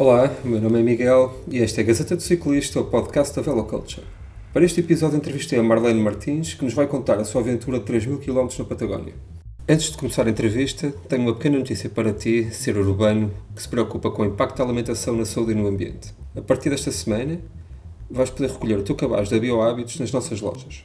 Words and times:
Olá, 0.00 0.32
meu 0.44 0.60
nome 0.60 0.78
é 0.78 0.82
Miguel 0.84 1.34
e 1.50 1.58
esta 1.58 1.80
é 1.80 1.82
a 1.82 1.86
Gazeta 1.88 2.14
do 2.14 2.22
Ciclista, 2.22 2.78
o 2.78 2.84
podcast 2.84 3.34
da 3.34 3.42
Veloculture. 3.42 4.06
Para 4.52 4.64
este 4.64 4.78
episódio 4.78 5.16
entrevistei 5.16 5.58
a 5.58 5.62
Marlene 5.64 6.00
Martins, 6.00 6.54
que 6.54 6.64
nos 6.64 6.72
vai 6.72 6.86
contar 6.86 7.18
a 7.18 7.24
sua 7.24 7.40
aventura 7.40 7.80
de 7.80 7.84
3 7.84 8.06
mil 8.06 8.20
km 8.20 8.46
na 8.60 8.64
Patagónia. 8.64 9.12
Antes 9.68 9.90
de 9.90 9.96
começar 9.96 10.24
a 10.28 10.30
entrevista, 10.30 10.94
tenho 11.08 11.22
uma 11.22 11.34
pequena 11.34 11.58
notícia 11.58 11.90
para 11.90 12.12
ti, 12.12 12.48
ser 12.52 12.76
urbano, 12.78 13.34
que 13.56 13.60
se 13.60 13.68
preocupa 13.68 14.08
com 14.08 14.22
o 14.22 14.26
impacto 14.26 14.58
da 14.58 14.62
alimentação 14.62 15.16
na 15.16 15.24
saúde 15.24 15.50
e 15.50 15.56
no 15.56 15.66
ambiente. 15.66 16.14
A 16.36 16.42
partir 16.42 16.70
desta 16.70 16.92
semana, 16.92 17.40
vais 18.08 18.30
poder 18.30 18.52
recolher 18.52 18.78
o 18.78 18.84
teu 18.84 18.94
cabaz 18.94 19.28
da 19.28 19.36
BioHábitos 19.40 19.98
nas 19.98 20.12
nossas 20.12 20.40
lojas. 20.40 20.84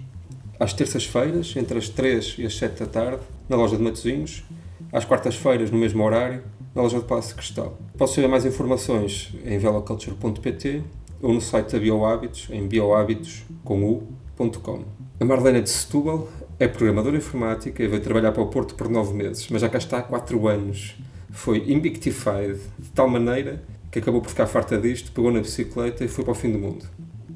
Às 0.60 0.74
terças-feiras, 0.74 1.54
entre 1.56 1.78
as 1.78 1.88
3 1.88 2.38
e 2.40 2.48
as 2.48 2.58
7 2.58 2.80
da 2.80 2.88
tarde, 2.88 3.22
na 3.48 3.58
loja 3.58 3.78
de 3.78 3.84
Matosinhos, 3.84 4.44
às 4.92 5.06
quartas-feiras, 5.06 5.70
no 5.70 5.78
mesmo 5.78 6.04
horário, 6.04 6.42
na 6.76 6.82
loja 6.82 7.00
de 7.00 7.06
Passo 7.06 7.36
Cristal. 7.36 7.78
Posso 7.98 8.16
saber 8.16 8.28
mais 8.28 8.46
informações 8.46 9.34
em 9.46 9.58
veloculture.pt 9.58 10.84
ou 11.22 11.34
no 11.34 11.42
site 11.42 11.74
da 11.74 11.80
BioHábitos, 11.80 12.50
em 12.52 12.68
biohábitos.com. 12.68 14.84
A 15.20 15.26
Marlena 15.26 15.62
de 15.62 15.70
Setúbal 15.70 16.28
é 16.60 16.68
programadora 16.68 17.18
informática 17.18 17.84
e 17.84 17.88
veio 17.88 18.02
trabalhar 18.02 18.32
para 18.32 18.42
o 18.42 18.48
Porto 18.48 18.76
por 18.76 18.90
nove 18.90 19.14
meses, 19.14 19.48
mas 19.50 19.62
já 19.62 19.70
cá 19.70 19.78
está 19.78 20.00
há 20.00 20.02
quatro 20.02 20.48
anos. 20.48 20.96
Foi 21.32 21.72
imbictified 21.72 22.60
de 22.78 22.90
tal 22.90 23.08
maneira 23.08 23.64
que 23.92 24.00
acabou 24.00 24.22
por 24.22 24.30
ficar 24.30 24.48
farta 24.48 24.78
disto, 24.78 25.12
pegou 25.12 25.32
na 25.32 25.40
bicicleta 25.40 26.04
e 26.04 26.08
foi 26.08 26.24
para 26.24 26.32
o 26.32 26.36
fim 26.36 26.52
do 26.52 26.58
mundo. 26.58 26.86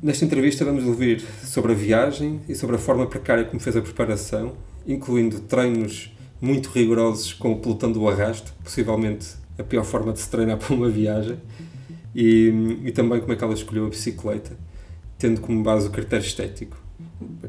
Nesta 0.01 0.25
entrevista 0.25 0.65
vamos 0.65 0.85
ouvir 0.85 1.23
sobre 1.43 1.71
a 1.71 1.75
viagem 1.75 2.41
e 2.49 2.55
sobre 2.55 2.75
a 2.75 2.79
forma 2.79 3.05
precária 3.05 3.43
como 3.43 3.59
fez 3.59 3.77
a 3.77 3.81
preparação, 3.81 4.53
incluindo 4.87 5.39
treinos 5.41 6.16
muito 6.39 6.69
rigorosos 6.69 7.33
com 7.33 7.51
o 7.51 7.59
pelotão 7.59 7.91
do 7.91 8.07
arrasto, 8.07 8.53
possivelmente 8.63 9.27
a 9.57 9.63
pior 9.63 9.83
forma 9.83 10.13
de 10.13 10.19
se 10.19 10.29
treinar 10.29 10.57
para 10.59 10.73
uma 10.73 10.89
viagem, 10.89 11.37
e, 12.15 12.79
e 12.85 12.91
também 12.91 13.19
como 13.19 13.33
é 13.33 13.35
que 13.35 13.43
ela 13.43 13.53
escolheu 13.53 13.85
a 13.85 13.89
bicicleta, 13.89 14.57
tendo 15.17 15.41
como 15.41 15.61
base 15.63 15.87
o 15.87 15.91
critério 15.91 16.25
estético. 16.25 16.77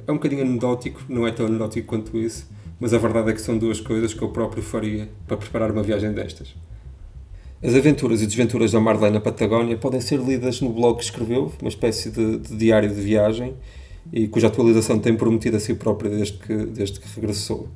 É 0.06 0.11
um 0.11 0.14
bocadinho 0.14 0.42
anedótico, 0.42 1.03
não 1.08 1.27
é 1.27 1.30
tão 1.30 1.47
anedótico 1.47 1.86
quanto 1.86 2.17
isso, 2.19 2.47
mas 2.80 2.95
a 2.95 2.98
verdade 2.98 3.30
é 3.30 3.33
que 3.33 3.41
são 3.41 3.58
duas 3.58 3.80
coisas 3.80 4.14
que 4.14 4.22
eu 4.22 4.28
próprio 4.28 4.62
faria 4.62 5.08
para 5.27 5.36
preparar 5.36 5.70
uma 5.70 5.83
viagem 5.83 6.12
destas. 6.12 6.55
As 7.62 7.75
aventuras 7.75 8.23
e 8.23 8.27
desventuras 8.27 8.70
da 8.70 8.78
Marlene 8.78 9.14
na 9.14 9.20
Patagónia 9.20 9.77
podem 9.77 10.00
ser 10.00 10.20
lidas 10.20 10.61
no 10.61 10.73
blog 10.73 10.98
que 10.98 11.05
escreveu, 11.05 11.52
uma 11.61 11.69
espécie 11.69 12.08
de, 12.08 12.39
de 12.39 12.56
diário 12.56 12.89
de 12.89 13.00
viagem, 13.00 13.55
e 14.12 14.28
cuja 14.28 14.47
atualização 14.47 14.98
tem 14.98 15.17
prometido 15.17 15.56
a 15.56 15.61
si 15.61 15.75
própria 15.75 16.11
desde 16.11 16.39
que, 16.39 16.55
desde 16.55 17.00
que 17.00 17.08
regressou. 17.17 17.69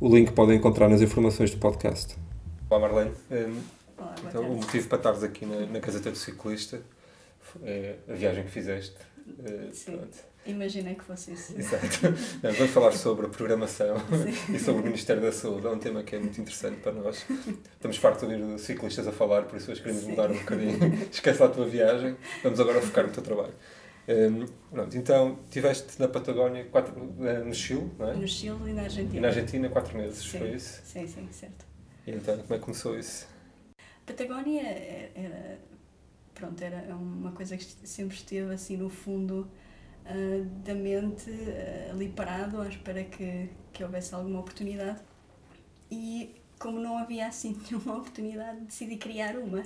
O 0.00 0.08
link 0.08 0.32
podem 0.32 0.56
encontrar 0.56 0.88
nas 0.88 1.02
informações 1.02 1.50
do 1.50 1.58
podcast. 1.58 2.16
Olá 2.70 2.80
Marlene. 2.80 3.10
Um, 3.30 3.60
Olá, 3.98 4.14
então, 4.26 4.50
o 4.50 4.56
motivo 4.56 4.88
para 4.88 4.96
estares 4.96 5.22
aqui 5.22 5.44
na, 5.44 5.66
na 5.66 5.78
Caseta 5.78 6.10
do 6.10 6.16
Ciclista 6.16 6.80
é 7.62 7.96
a 8.08 8.14
viagem 8.14 8.44
que 8.44 8.50
fizeste. 8.50 8.96
Uh, 9.28 9.68
Sim. 9.74 9.98
pronto. 9.98 10.16
Imaginei 10.46 10.94
que 10.94 11.04
fosse 11.04 11.32
isso. 11.32 11.54
Exato. 11.54 11.84
Não, 12.42 12.50
Vamos 12.50 12.70
falar 12.72 12.92
sobre 12.92 13.26
a 13.26 13.28
programação 13.28 13.94
Sim. 13.98 14.32
e 14.56 14.58
sobre 14.58 14.80
o 14.80 14.84
Ministério 14.86 15.20
da 15.20 15.32
Saúde. 15.32 15.66
É 15.66 15.70
um 15.70 15.78
tema 15.78 16.02
que 16.02 16.16
é 16.16 16.18
muito 16.18 16.40
interessante 16.40 16.80
para 16.80 16.92
nós. 16.92 17.26
Estamos 17.74 17.98
fartos 17.98 18.26
de 18.26 18.34
ouvir 18.34 18.58
ciclistas 18.58 19.06
a 19.06 19.12
falar, 19.12 19.42
por 19.42 19.58
isso 19.58 19.70
hoje 19.70 19.82
queremos 19.82 20.04
Sim. 20.04 20.12
mudar 20.12 20.30
um 20.30 20.38
bocadinho. 20.38 20.78
Esquece 21.12 21.42
lá 21.42 21.46
a 21.46 21.50
tua 21.50 21.66
viagem, 21.66 22.16
vamos 22.42 22.58
agora 22.58 22.80
focar 22.80 23.06
no 23.06 23.12
teu 23.12 23.22
trabalho. 23.22 23.52
Um, 24.10 24.44
pronto, 24.70 24.96
então, 24.96 25.38
estiveste 25.44 26.00
na 26.00 26.08
Patagónia, 26.08 26.64
quatro, 26.64 26.92
no 26.98 27.54
Chile, 27.54 27.88
não 27.96 28.10
é? 28.10 28.14
No 28.16 28.26
Chile 28.26 28.70
e 28.70 28.72
na 28.72 28.82
Argentina. 28.82 29.16
E 29.16 29.20
na 29.20 29.28
Argentina, 29.28 29.68
quatro 29.68 29.96
meses, 29.96 30.18
Sim. 30.24 30.38
foi 30.38 30.50
isso? 30.54 30.82
Sim, 30.84 31.06
sim, 31.06 31.28
certo. 31.30 31.64
E 32.06 32.10
então, 32.10 32.36
como 32.38 32.54
é 32.54 32.58
que 32.58 32.64
começou 32.64 32.98
isso? 32.98 33.28
Patagónia 34.04 34.62
é- 34.62 35.12
era, 35.14 35.58
pronto, 36.34 36.60
era 36.60 36.96
uma 36.96 37.30
coisa 37.30 37.56
que 37.56 37.64
sempre 37.64 38.16
esteve 38.16 38.52
assim 38.52 38.76
no 38.76 38.88
fundo 38.90 39.48
ah, 40.06 40.12
da 40.64 40.74
mente, 40.74 41.30
ah, 41.30 41.90
ali 41.92 42.08
parado, 42.08 42.60
à 42.60 42.68
espera 42.68 43.04
que, 43.04 43.48
que 43.72 43.84
houvesse 43.84 44.12
alguma 44.12 44.40
oportunidade. 44.40 44.98
E 45.90 46.34
como 46.58 46.80
não 46.80 46.98
havia 46.98 47.28
assim 47.28 47.56
nenhuma 47.70 47.98
oportunidade, 47.98 48.60
decidi 48.62 48.96
criar 48.96 49.36
uma, 49.36 49.62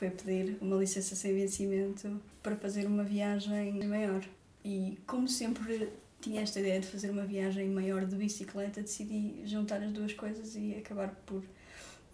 foi 0.00 0.08
pedir 0.08 0.56
uma 0.62 0.76
licença 0.76 1.14
sem 1.14 1.34
vencimento 1.34 2.18
para 2.42 2.56
fazer 2.56 2.86
uma 2.86 3.04
viagem 3.04 3.86
maior. 3.86 4.22
E 4.64 4.98
como 5.06 5.28
sempre 5.28 5.90
tinha 6.22 6.40
esta 6.40 6.58
ideia 6.58 6.80
de 6.80 6.86
fazer 6.86 7.10
uma 7.10 7.26
viagem 7.26 7.68
maior 7.68 8.06
de 8.06 8.16
bicicleta, 8.16 8.80
decidi 8.80 9.42
juntar 9.44 9.82
as 9.82 9.92
duas 9.92 10.14
coisas 10.14 10.56
e 10.56 10.74
acabar 10.74 11.10
por 11.26 11.42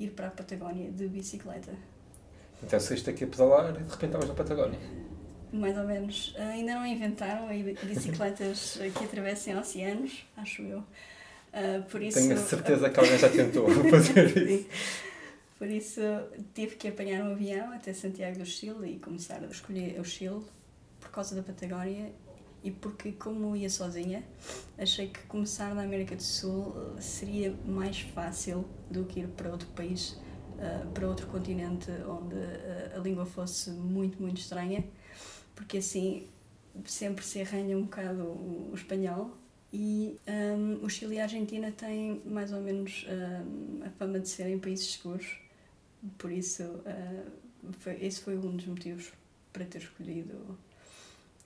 ir 0.00 0.10
para 0.10 0.26
a 0.26 0.30
Patagónia 0.30 0.90
de 0.90 1.06
bicicleta. 1.06 1.70
Então, 2.60 2.80
saíste 2.80 3.08
aqui 3.08 3.22
a 3.22 3.28
pedalar 3.28 3.70
e 3.70 3.74
de 3.74 3.78
repente 3.78 4.06
estavas 4.06 4.28
na 4.28 4.34
Patagónia. 4.34 4.80
Mais 5.52 5.78
ou 5.78 5.84
menos. 5.84 6.34
Ainda 6.38 6.74
não 6.74 6.84
inventaram 6.84 7.46
bicicletas 7.84 8.80
que 8.98 9.04
atravessem 9.04 9.56
oceanos, 9.56 10.26
acho 10.36 10.62
eu. 10.62 10.82
Ah, 11.52 11.82
por 11.88 12.02
isso, 12.02 12.18
Tenho 12.18 12.34
a 12.34 12.36
certeza 12.36 12.90
que 12.90 12.98
alguém 12.98 13.16
já 13.16 13.28
tentou 13.30 13.70
fazer 13.70 14.36
isso. 14.36 14.66
Por 15.58 15.68
isso 15.68 16.00
tive 16.54 16.76
que 16.76 16.88
apanhar 16.88 17.24
um 17.24 17.32
avião 17.32 17.72
até 17.72 17.92
Santiago 17.92 18.38
do 18.38 18.44
Chile 18.44 18.94
e 18.94 18.98
começar 18.98 19.42
a 19.42 19.46
escolher 19.46 19.98
o 19.98 20.04
Chile 20.04 20.44
por 21.00 21.10
causa 21.10 21.34
da 21.34 21.42
Patagónia 21.42 22.12
e 22.62 22.70
porque 22.70 23.12
como 23.12 23.54
ia 23.54 23.70
sozinha 23.70 24.24
achei 24.76 25.08
que 25.08 25.20
começar 25.26 25.74
na 25.74 25.82
América 25.82 26.16
do 26.16 26.22
Sul 26.22 26.74
eh, 26.96 27.00
seria 27.00 27.54
mais 27.64 28.00
fácil 28.00 28.66
do 28.90 29.04
que 29.04 29.20
ir 29.20 29.28
para 29.28 29.50
outro 29.50 29.68
país, 29.68 30.18
eh, 30.58 30.84
para 30.92 31.08
outro 31.08 31.26
continente 31.28 31.90
onde 32.08 32.36
eh, 32.36 32.92
a 32.94 32.98
língua 32.98 33.24
fosse 33.24 33.70
muito, 33.70 34.20
muito 34.20 34.38
estranha, 34.40 34.84
porque 35.54 35.78
assim 35.78 36.26
sempre 36.84 37.24
se 37.24 37.40
arranha 37.40 37.78
um 37.78 37.82
bocado 37.84 38.24
o, 38.24 38.72
espanhol 38.74 39.30
e 39.72 40.18
hum, 40.28 40.80
o 40.82 40.88
Chile 40.90 41.14
e 41.14 41.20
a 41.20 41.22
Argentina 41.22 41.70
têm 41.70 42.20
mais 42.26 42.52
ou 42.52 42.60
menos 42.60 43.06
hum, 43.08 43.80
a 43.86 43.90
fama 43.90 44.18
de 44.18 44.28
serem 44.28 44.58
países 44.58 44.92
seguros, 44.92 45.38
por 46.18 46.30
isso 46.32 46.62
uh, 46.62 47.72
foi, 47.80 48.02
esse 48.04 48.20
foi 48.20 48.36
um 48.36 48.56
dos 48.56 48.66
motivos 48.66 49.12
para 49.52 49.64
ter 49.64 49.78
escolhido 49.78 50.34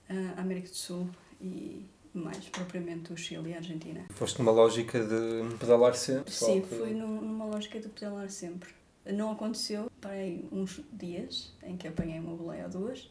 uh, 0.09 0.33
a 0.37 0.41
América 0.41 0.69
do 0.69 0.75
Sul 0.75 1.09
e 1.39 1.85
mais 2.13 2.37
propriamente 2.49 3.13
o 3.13 3.17
Chile 3.17 3.51
e 3.51 3.53
a 3.53 3.57
Argentina. 3.57 4.05
Foste 4.11 4.39
numa 4.39 4.51
lógica 4.51 4.99
de 4.99 5.55
pedalar 5.57 5.95
sempre? 5.95 6.33
Sim, 6.33 6.61
que- 6.61 6.67
fui 6.75 6.93
num- 6.93 7.21
numa 7.21 7.45
lógica 7.45 7.79
de 7.79 7.87
pedalar 7.89 8.29
sempre. 8.29 8.69
Não 9.05 9.31
aconteceu, 9.31 9.89
parei 9.99 10.45
uns 10.51 10.81
dias 10.93 11.53
em 11.63 11.75
que 11.77 11.87
apanhei 11.87 12.19
uma 12.19 12.35
boleia 12.35 12.65
ou 12.65 12.69
duas, 12.69 13.09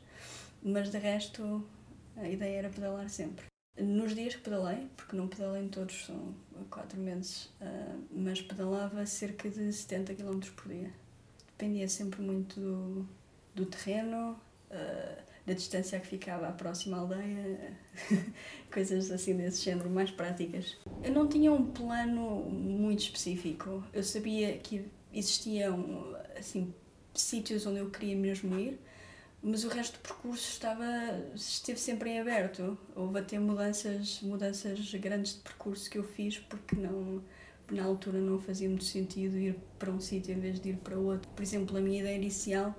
mas 0.62 0.90
de 0.90 0.98
resto 0.98 1.64
a 2.16 2.28
ideia 2.28 2.58
era 2.58 2.68
pedalar 2.68 3.08
sempre. 3.08 3.46
Nos 3.78 4.14
dias 4.14 4.34
que 4.34 4.42
pedalei, 4.42 4.86
porque 4.96 5.16
não 5.16 5.26
pedalei 5.26 5.62
em 5.64 5.68
todos, 5.68 6.04
são 6.04 6.34
quatro 6.68 7.00
meses, 7.00 7.48
ah, 7.60 7.96
mas 8.12 8.42
pedalava 8.42 9.06
cerca 9.06 9.48
de 9.48 9.72
70 9.72 10.14
km 10.14 10.38
por 10.54 10.68
dia. 10.68 10.92
Dependia 11.60 11.86
sempre 11.88 12.22
muito 12.22 12.58
do, 12.58 13.06
do 13.54 13.66
terreno, 13.66 14.40
ah, 14.70 15.18
da 15.46 15.52
distância 15.52 16.00
que 16.00 16.06
ficava 16.06 16.48
à 16.48 16.52
próxima 16.52 16.96
aldeia, 16.96 17.76
coisas 18.72 19.10
assim 19.10 19.36
desse 19.36 19.62
género, 19.62 19.90
mais 19.90 20.10
práticas. 20.10 20.78
Eu 21.04 21.12
não 21.12 21.28
tinha 21.28 21.52
um 21.52 21.66
plano 21.66 22.48
muito 22.48 23.00
específico. 23.00 23.84
Eu 23.92 24.02
sabia 24.02 24.56
que 24.56 24.86
existiam 25.12 26.16
assim 26.34 26.72
sítios 27.12 27.66
onde 27.66 27.80
eu 27.80 27.90
queria 27.90 28.16
mesmo 28.16 28.58
ir, 28.58 28.80
mas 29.42 29.62
o 29.62 29.68
resto 29.68 29.98
do 29.98 30.02
percurso 30.02 30.48
estava 30.52 30.86
esteve 31.34 31.78
sempre 31.78 32.08
em 32.08 32.20
aberto. 32.20 32.78
Houve 32.96 33.18
até 33.18 33.38
mudanças, 33.38 34.22
mudanças 34.22 34.94
grandes 34.94 35.34
de 35.34 35.40
percurso 35.40 35.90
que 35.90 35.98
eu 35.98 36.04
fiz 36.04 36.38
porque 36.38 36.74
não 36.74 37.22
na 37.70 37.84
altura 37.84 38.18
não 38.18 38.38
fazia 38.38 38.68
muito 38.68 38.84
sentido 38.84 39.38
ir 39.38 39.56
para 39.78 39.90
um 39.90 40.00
sítio 40.00 40.34
em 40.34 40.40
vez 40.40 40.60
de 40.60 40.70
ir 40.70 40.76
para 40.76 40.98
outro. 40.98 41.28
Por 41.30 41.42
exemplo, 41.42 41.76
a 41.76 41.80
minha 41.80 42.00
ideia 42.00 42.16
inicial 42.16 42.74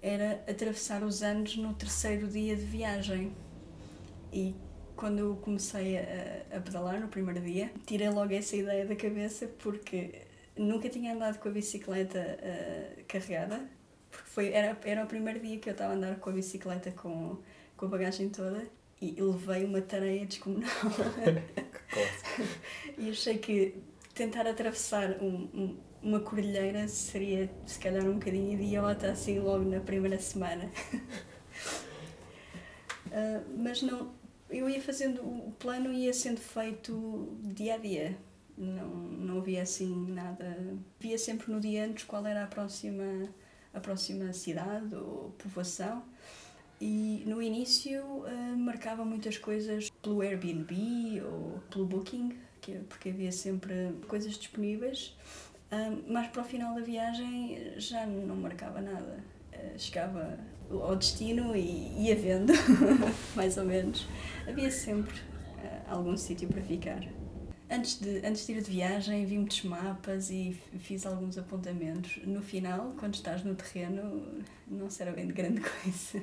era 0.00 0.42
atravessar 0.48 1.02
os 1.02 1.22
anos 1.22 1.56
no 1.56 1.74
terceiro 1.74 2.26
dia 2.28 2.56
de 2.56 2.64
viagem. 2.64 3.32
E 4.32 4.54
quando 4.96 5.18
eu 5.18 5.36
comecei 5.36 5.98
a, 5.98 6.56
a 6.56 6.60
pedalar 6.60 7.00
no 7.00 7.08
primeiro 7.08 7.40
dia, 7.40 7.72
tirei 7.86 8.08
logo 8.10 8.32
essa 8.32 8.56
ideia 8.56 8.86
da 8.86 8.96
cabeça 8.96 9.48
porque 9.58 10.22
nunca 10.56 10.88
tinha 10.88 11.14
andado 11.14 11.38
com 11.38 11.48
a 11.48 11.52
bicicleta 11.52 12.38
ah, 12.42 13.02
carregada. 13.08 13.68
Porque 14.10 14.28
foi, 14.28 14.52
era, 14.52 14.78
era 14.84 15.04
o 15.04 15.06
primeiro 15.06 15.40
dia 15.40 15.58
que 15.58 15.68
eu 15.68 15.72
estava 15.72 15.92
a 15.92 15.96
andar 15.96 16.16
com 16.16 16.30
a 16.30 16.32
bicicleta 16.32 16.90
com, 16.92 17.38
com 17.76 17.86
a 17.86 17.88
bagagem 17.88 18.28
toda 18.28 18.66
e 19.00 19.20
levei 19.20 19.64
uma 19.64 19.80
tareia 19.80 20.24
descomunal. 20.26 20.70
E 22.96 23.10
achei 23.10 23.36
que 23.36 23.74
tentar 24.14 24.46
atravessar 24.46 25.22
um- 25.22 25.48
um- 25.54 25.76
uma 26.02 26.20
cordilheira 26.20 26.88
seria 26.88 27.50
se 27.66 27.78
calhar 27.78 28.04
um 28.04 28.14
bocadinho 28.14 28.52
idiota 28.60 29.10
assim 29.12 29.38
logo 29.38 29.64
na 29.64 29.80
primeira 29.80 30.18
semana. 30.18 30.70
Ah, 33.10 33.42
mas 33.56 33.82
não, 33.82 34.12
eu 34.50 34.68
ia 34.68 34.80
fazendo, 34.80 35.20
o 35.22 35.52
plano 35.58 35.92
ia 35.92 36.12
sendo 36.12 36.40
feito 36.40 37.28
dia 37.42 37.74
a 37.74 37.78
dia. 37.78 38.16
Não, 38.56 38.88
não 38.88 39.38
havia 39.38 39.62
assim 39.62 40.06
nada. 40.12 40.56
Via 41.00 41.18
sempre 41.18 41.50
no 41.52 41.60
dia 41.60 41.84
antes 41.86 42.04
qual 42.04 42.24
era 42.26 42.44
a 42.44 42.46
próxima, 42.46 43.28
a 43.74 43.80
próxima 43.80 44.32
cidade 44.32 44.94
ou 44.94 45.30
povoação. 45.38 46.02
E 46.80 47.22
no 47.26 47.40
início 47.40 48.02
uh, 48.04 48.56
marcava 48.56 49.04
muitas 49.04 49.38
coisas 49.38 49.88
pelo 50.02 50.20
Airbnb 50.20 51.22
ou 51.22 51.60
pelo 51.70 51.86
Booking, 51.86 52.36
que, 52.62 52.72
porque 52.88 53.10
havia 53.10 53.30
sempre 53.30 53.92
coisas 54.08 54.38
disponíveis. 54.38 55.14
Mas 56.06 56.28
para 56.28 56.42
o 56.42 56.44
final 56.44 56.74
da 56.74 56.80
viagem 56.80 57.72
já 57.76 58.06
não 58.06 58.36
marcava 58.36 58.80
nada. 58.80 59.24
Uh, 59.52 59.78
chegava 59.78 60.38
ao 60.70 60.96
destino 60.96 61.54
e 61.56 62.06
ia 62.06 62.16
vendo, 62.16 62.52
mais 63.34 63.56
ou 63.56 63.64
menos. 63.64 64.06
Havia 64.46 64.70
sempre 64.70 65.14
algum 65.88 66.16
sítio 66.16 66.48
para 66.48 66.62
ficar. 66.62 67.00
Antes 67.72 67.98
de, 67.98 68.18
antes 68.18 68.46
de 68.46 68.52
ir 68.52 68.60
de 68.60 68.70
viagem, 68.70 69.24
vi 69.24 69.38
muitos 69.38 69.62
mapas 69.62 70.28
e 70.28 70.54
fiz 70.78 71.06
alguns 71.06 71.38
apontamentos. 71.38 72.18
No 72.26 72.42
final, 72.42 72.94
quando 72.98 73.14
estás 73.14 73.42
no 73.42 73.54
terreno, 73.54 74.44
não 74.66 74.90
será 74.90 75.10
bem 75.10 75.26
de 75.26 75.32
grande 75.32 75.62
coisa. 75.64 76.22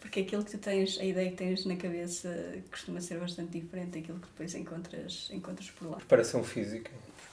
Porque 0.00 0.18
aquilo 0.18 0.44
que 0.44 0.50
tu 0.50 0.58
tens, 0.58 0.98
a 0.98 1.04
ideia 1.04 1.30
que 1.30 1.36
tens 1.36 1.64
na 1.64 1.76
cabeça, 1.76 2.60
costuma 2.72 3.00
ser 3.00 3.20
bastante 3.20 3.60
diferente 3.60 4.00
daquilo 4.00 4.18
que 4.18 4.26
depois 4.26 4.52
encontras, 4.56 5.30
encontras 5.32 5.70
por 5.70 5.90
lá. 5.90 5.96
Preparação 5.98 6.42
física? 6.42 6.90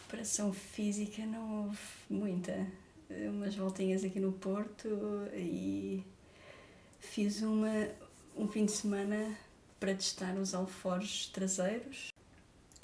Preparação 0.08 0.54
física 0.54 1.26
não 1.26 1.64
houve 1.64 1.80
muita. 2.08 2.68
Umas 3.10 3.56
voltinhas 3.56 4.04
aqui 4.04 4.20
no 4.20 4.34
Porto 4.34 4.88
e 5.34 6.04
fiz 7.00 7.42
uma, 7.42 7.88
um 8.38 8.48
fim 8.48 8.66
de 8.66 8.72
semana 8.72 9.36
para 9.80 9.96
testar 9.96 10.36
os 10.36 10.54
alforjes 10.54 11.26
traseiros 11.30 12.14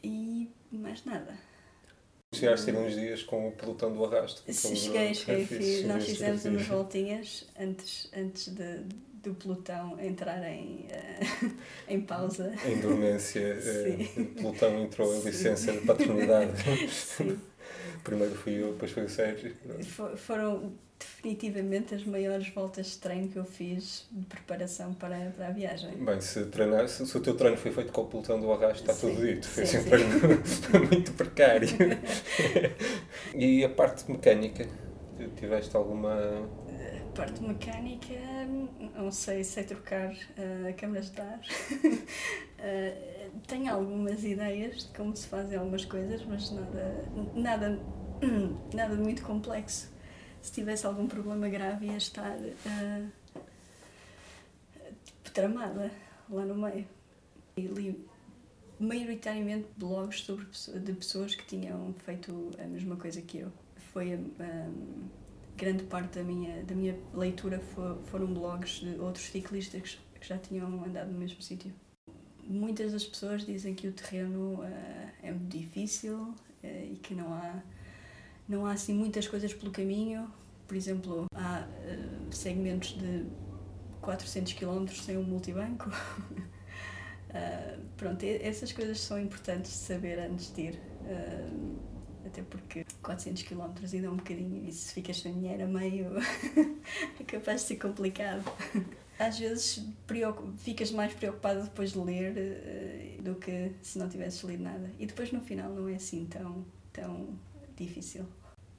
e 0.04 0.50
mais 0.72 1.04
nada. 1.06 1.38
Chegaste 2.34 2.70
a 2.70 2.74
ter 2.74 2.80
uns 2.80 2.96
dias 2.96 3.24
com 3.24 3.50
o 3.50 3.52
pelotão 3.52 3.94
do 3.94 4.06
arrasto. 4.06 4.42
Cheguei, 4.54 5.14
cheguei. 5.14 5.46
Fiz, 5.46 5.84
nós 5.84 6.06
fizemos 6.06 6.46
umas 6.46 6.66
voltinhas 6.66 7.46
antes, 7.60 8.10
antes 8.16 8.48
de, 8.48 8.84
do 9.22 9.34
pelotão 9.34 10.00
entrar 10.00 10.42
em, 10.50 10.88
uh, 10.88 11.52
em 11.90 12.00
pausa. 12.00 12.54
Em 12.66 12.80
dormência. 12.80 13.42
uh, 14.16 14.22
o 14.22 14.26
pelotão 14.28 14.82
entrou 14.82 15.14
em 15.14 15.22
licença 15.24 15.74
de 15.74 15.80
paternidade. 15.80 16.54
Sim. 16.90 17.38
Primeiro 18.02 18.34
fui 18.34 18.64
eu, 18.64 18.72
depois 18.72 18.92
foi 18.92 19.04
o 19.04 19.10
Sérgio. 19.10 19.54
For, 19.84 20.16
foram 20.16 20.72
definitivamente 21.02 21.96
as 21.96 22.06
maiores 22.06 22.48
voltas 22.50 22.88
de 22.88 22.98
treino 23.00 23.28
que 23.28 23.38
eu 23.38 23.46
fiz 23.46 24.08
de 24.12 24.26
preparação 24.26 24.94
para, 24.94 25.32
para 25.36 25.48
a 25.48 25.52
viagem. 25.52 25.92
Bem, 25.98 26.22
se, 26.22 26.46
treinar, 26.46 26.88
se, 26.88 27.06
se 27.06 27.18
o 27.18 27.20
teu 27.20 27.36
treino 27.36 27.58
foi 27.58 27.72
feito 27.72 27.92
com 27.92 28.02
o 28.02 28.06
pelotão 28.06 28.40
do 28.40 28.52
arrasto, 28.52 28.82
está 28.82 28.94
sim, 28.94 29.10
tudo 29.10 29.26
dito. 29.26 29.48
Foi 29.48 29.66
sim, 29.66 29.78
um 29.80 29.84
treino 29.84 30.10
muito 30.92 31.12
precário. 31.14 31.68
e 33.34 33.64
a 33.64 33.70
parte 33.70 34.10
mecânica? 34.12 34.68
Tiveste 35.36 35.76
alguma. 35.76 36.14
A 36.14 37.14
parte 37.16 37.44
mecânica, 37.44 38.16
não 38.96 39.12
sei, 39.12 39.44
sei 39.44 39.64
trocar 39.64 40.12
uh, 40.12 40.74
câmaras 40.78 41.10
de 41.12 41.22
ar. 41.22 41.40
uh, 41.40 43.32
tenho 43.48 43.72
algumas 43.72 44.24
ideias 44.24 44.88
de 44.88 44.98
como 44.98 45.16
se 45.16 45.28
fazem 45.28 45.58
algumas 45.58 45.86
coisas, 45.86 46.24
mas 46.26 46.52
nada, 46.52 47.04
nada, 47.36 47.80
nada 48.74 48.96
muito 48.96 49.22
complexo 49.24 49.92
se 50.42 50.52
tivesse 50.52 50.86
algum 50.86 51.08
problema 51.08 51.48
grave 51.50 51.86
ia 51.86 51.98
estar 51.98 52.38
uh, 52.38 53.12
tipo, 55.06 55.32
tramada 55.32 55.92
lá 56.30 56.46
no 56.46 56.56
meio. 56.56 56.88
E 57.58 57.62
li 57.62 58.06
maioritariamente 58.80 59.68
blogs 59.78 60.22
sobre, 60.22 60.48
de 60.80 60.94
pessoas 60.94 61.36
que 61.36 61.46
tinham 61.46 61.94
feito 62.04 62.50
a 62.58 62.66
mesma 62.66 62.96
coisa 62.96 63.22
que 63.22 63.40
eu. 63.40 63.52
Foi 63.94 64.16
um, 64.16 65.10
grande 65.56 65.84
parte 65.84 66.18
da 66.18 66.24
minha, 66.24 66.64
da 66.64 66.74
minha 66.74 66.98
leitura 67.14 67.60
for, 67.60 68.02
foram 68.06 68.34
blogs 68.34 68.80
de 68.80 69.00
outros 69.00 69.26
ciclistas 69.26 70.00
que 70.20 70.28
já 70.28 70.38
tinham 70.38 70.84
andado 70.84 71.12
no 71.12 71.20
mesmo 71.20 71.42
sítio. 71.42 71.72
Muitas 72.44 72.92
das 72.92 73.06
pessoas 73.06 73.46
dizem 73.46 73.76
que 73.76 73.88
o 73.88 73.92
terreno 73.92 74.56
uh, 74.56 74.66
é 75.22 75.32
difícil 75.48 76.18
uh, 76.18 76.36
e 76.64 76.98
que 77.02 77.14
não 77.14 77.32
há 77.34 77.62
não 78.48 78.66
há 78.66 78.74
assim 78.74 78.94
muitas 78.94 79.28
coisas 79.28 79.54
pelo 79.54 79.72
caminho. 79.72 80.32
Por 80.68 80.76
exemplo, 80.76 81.26
há 81.34 81.66
uh, 81.68 82.34
segmentos 82.34 82.98
de 82.98 83.26
400 84.02 84.54
km 84.54 84.88
sem 84.88 85.18
um 85.18 85.24
multibanco. 85.24 85.90
uh, 85.90 87.82
pronto, 87.98 88.24
essas 88.24 88.72
coisas 88.72 89.00
são 89.00 89.20
importantes 89.20 89.72
de 89.72 89.78
saber 89.78 90.20
antes 90.20 90.54
de 90.54 90.62
ir. 90.62 90.80
Uh, 91.02 91.92
até 92.26 92.44
porque 92.44 92.86
400 93.02 93.44
km 93.44 93.72
ainda 93.92 94.12
um 94.12 94.16
bocadinho 94.16 94.64
e 94.68 94.72
se 94.72 94.94
ficas 94.94 95.20
sem 95.20 95.34
dinheiro 95.34 95.64
a 95.64 95.68
meio 95.68 96.12
é 97.20 97.24
capaz 97.26 97.62
de 97.62 97.68
ser 97.68 97.76
complicado. 97.78 98.44
Às 99.20 99.38
vezes 99.38 99.86
ficas 100.58 100.92
mais 100.92 101.14
preocupado 101.14 101.64
depois 101.64 101.92
de 101.92 102.00
ler 102.00 103.20
do 103.22 103.36
que 103.36 103.72
se 103.82 104.00
não 104.00 104.10
tivesses 104.10 104.42
lido 104.44 104.64
nada. 104.64 104.90
E 104.98 105.06
depois 105.06 105.32
no 105.32 105.42
final 105.42 105.70
não 105.72 105.88
é 105.88 105.96
assim 105.96 106.26
tão, 106.26 106.66
tão 106.92 107.38
difícil. 107.86 108.26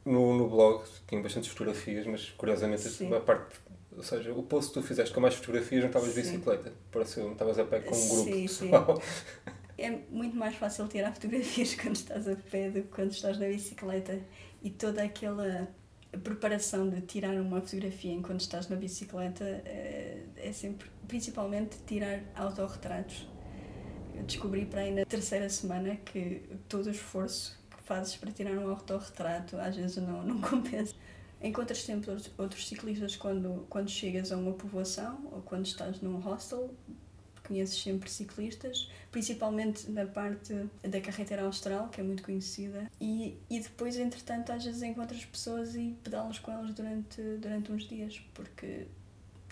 No, 0.04 0.36
no 0.36 0.48
blog 0.48 0.84
tinha 1.06 1.20
bastantes 1.22 1.50
fotografias, 1.50 2.06
mas 2.06 2.30
curiosamente 2.30 2.82
Sim. 2.82 3.12
a 3.14 3.20
parte. 3.20 3.60
Ou 3.96 4.02
seja, 4.02 4.32
o 4.32 4.42
post 4.42 4.72
que 4.72 4.80
tu 4.80 4.86
fizeste 4.86 5.14
com 5.14 5.20
mais 5.20 5.34
fotografias 5.34 5.82
não 5.82 5.88
estavas 5.88 6.14
de 6.14 6.20
bicicleta. 6.20 6.72
Pareceu 6.90 7.26
que 7.26 7.32
estavas 7.32 7.58
a 7.58 7.64
pé 7.64 7.80
com 7.80 7.94
um 7.94 8.08
grupo 8.08 8.24
sim, 8.24 8.42
pessoal. 8.42 9.00
Sim. 9.00 9.52
É 9.78 9.90
muito 10.10 10.36
mais 10.36 10.54
fácil 10.56 10.88
tirar 10.88 11.12
fotografias 11.14 11.74
quando 11.74 11.96
estás 11.96 12.26
a 12.28 12.36
pé 12.36 12.70
do 12.70 12.82
que 12.82 12.88
quando 12.88 13.12
estás 13.12 13.38
na 13.38 13.46
bicicleta. 13.46 14.18
E 14.62 14.70
toda 14.70 15.02
aquela 15.02 15.68
preparação 16.18 16.88
de 16.88 17.00
tirar 17.02 17.34
uma 17.34 17.60
fotografia 17.60 18.12
enquanto 18.12 18.40
estás 18.40 18.68
na 18.68 18.76
bicicleta 18.76 19.44
é, 19.44 20.22
é 20.36 20.52
sempre, 20.52 20.90
principalmente, 21.06 21.76
tirar 21.86 22.22
autorretratos. 22.34 23.28
Eu 24.14 24.22
descobri 24.24 24.66
para 24.66 24.80
aí 24.80 24.92
na 24.92 25.04
terceira 25.04 25.48
semana 25.48 25.96
que 25.96 26.42
todo 26.68 26.86
o 26.86 26.90
esforço 26.90 27.58
fazes 27.92 28.16
para 28.16 28.32
tirar 28.32 28.52
um 28.52 28.70
autorretrato 28.70 29.56
às 29.58 29.76
vezes 29.76 29.96
não, 29.98 30.22
não 30.22 30.40
compensa. 30.48 30.94
Encontras 31.42 31.82
sempre 31.82 32.10
outros 32.38 32.66
ciclistas 32.66 33.16
quando, 33.16 33.66
quando 33.68 33.90
chegas 33.90 34.32
a 34.32 34.36
uma 34.36 34.52
povoação 34.52 35.28
ou 35.30 35.42
quando 35.42 35.66
estás 35.66 36.00
num 36.00 36.18
hostel, 36.18 36.72
conheces 37.46 37.82
sempre 37.82 38.08
ciclistas, 38.08 38.88
principalmente 39.10 39.90
na 39.90 40.06
parte 40.06 40.54
da 40.82 41.00
carretera 41.00 41.42
austral, 41.42 41.88
que 41.88 42.00
é 42.00 42.04
muito 42.04 42.22
conhecida, 42.22 42.88
e, 43.00 43.36
e 43.50 43.58
depois, 43.58 43.96
entretanto, 43.96 44.52
às 44.52 44.64
vezes 44.64 44.82
encontras 44.82 45.24
pessoas 45.24 45.74
e 45.74 45.96
pedalas 46.04 46.38
com 46.38 46.52
elas 46.52 46.72
durante, 46.72 47.20
durante 47.38 47.72
uns 47.72 47.88
dias, 47.88 48.22
porque 48.32 48.86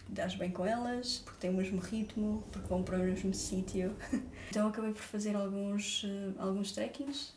dás 0.09 0.37
bem 0.37 0.53
com 0.53 0.65
elas, 0.65 1.19
porque 1.25 1.41
têm 1.41 1.51
o 1.51 1.55
mesmo 1.55 1.81
ritmo, 1.81 2.45
porque 2.53 2.69
vão 2.69 2.85
para 2.85 2.97
o 2.97 3.01
mesmo 3.01 3.35
sítio. 3.35 3.97
então 4.49 4.69
acabei 4.69 4.93
por 4.93 5.03
fazer 5.03 5.35
alguns, 5.35 6.05
uh, 6.05 6.35
alguns 6.39 6.71
trekkings. 6.71 7.35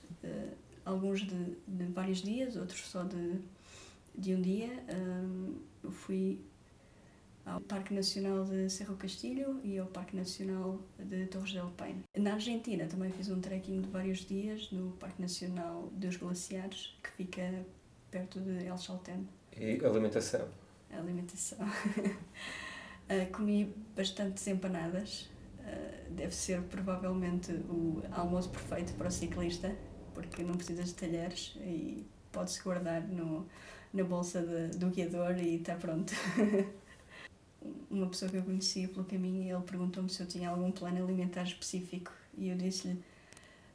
Alguns 0.86 1.22
de, 1.22 1.56
de 1.68 1.86
vários 1.86 2.22
dias, 2.22 2.56
outros 2.56 2.82
só 2.82 3.04
de, 3.04 3.40
de 4.16 4.36
um 4.36 4.42
dia. 4.42 4.84
Um, 4.94 5.56
eu 5.84 5.92
fui 5.92 6.42
ao 7.46 7.60
Parque 7.62 7.94
Nacional 7.94 8.46
de 8.46 8.70
Cerro 8.70 8.96
Castilho 8.96 9.60
e 9.64 9.78
ao 9.78 9.88
Parque 9.88 10.16
Nacional 10.16 10.80
de 10.98 11.26
Torres 11.28 11.54
del 11.54 11.70
Paine. 11.72 12.04
Na 12.18 12.34
Argentina 12.34 12.86
também 12.86 13.12
fiz 13.12 13.30
um 13.30 13.40
trekking 13.42 13.82
de 13.82 13.90
vários 13.90 14.20
dias 14.20 14.72
no 14.72 14.92
Parque 14.94 15.22
Nacional 15.22 15.90
dos 15.94 16.16
Glaciares, 16.18 16.98
que 17.04 17.10
fica 17.12 17.66
perto 18.10 18.40
de 18.40 18.66
El 18.66 18.78
Chaltén. 18.78 19.28
E 19.58 19.84
alimentação? 19.86 20.48
A 20.92 20.98
alimentação. 20.98 21.60
uh, 21.68 23.32
comi 23.32 23.74
bastantes 23.96 24.48
empanadas. 24.48 25.30
Uh, 25.60 26.14
deve 26.14 26.34
ser 26.34 26.62
provavelmente 26.64 27.52
o 27.52 28.02
almoço 28.12 28.50
perfeito 28.50 28.94
para 28.94 29.08
o 29.08 29.12
ciclista 29.12 29.74
porque 30.14 30.44
não 30.44 30.56
precisas 30.56 30.88
de 30.88 30.94
talheres 30.96 31.56
e 31.58 32.06
podes 32.32 32.60
guardar 32.60 33.02
no, 33.08 33.48
na 33.94 34.04
bolsa 34.04 34.42
de, 34.42 34.78
do 34.78 34.90
guiador 34.90 35.38
e 35.38 35.56
está 35.56 35.76
pronto. 35.76 36.14
Uma 37.90 38.08
pessoa 38.08 38.30
que 38.30 38.38
eu 38.38 38.44
conheci 38.44 38.88
pelo 38.88 39.06
caminho, 39.06 39.56
ele 39.56 39.64
perguntou-me 39.64 40.10
se 40.10 40.22
eu 40.22 40.28
tinha 40.28 40.50
algum 40.50 40.72
plano 40.72 41.02
alimentar 41.02 41.44
específico 41.44 42.12
e 42.38 42.50
eu 42.50 42.58
disse-lhe: 42.58 43.02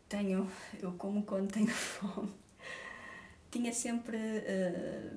Tenho, 0.09 0.51
eu 0.83 0.93
como 0.93 1.23
quando 1.23 1.51
tenho 1.51 1.69
fome. 1.73 2.31
Tinha 3.51 3.73
sempre 3.73 4.19
uh, 4.19 5.17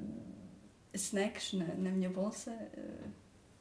snacks 0.94 1.51
na, 1.51 1.66
na 1.75 1.90
minha 1.90 2.10
bolsa, 2.10 2.51
uh, 2.51 3.10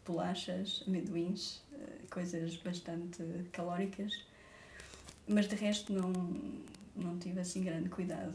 bolachas, 0.07 0.85
amendoins, 0.87 1.57
uh, 1.73 2.07
coisas 2.09 2.55
bastante 2.57 3.25
calóricas, 3.51 4.13
mas 5.27 5.49
de 5.49 5.57
resto 5.57 5.93
não 5.93 6.13
não 6.95 7.19
tive 7.19 7.41
assim 7.41 7.63
grande 7.63 7.89
cuidado. 7.89 8.33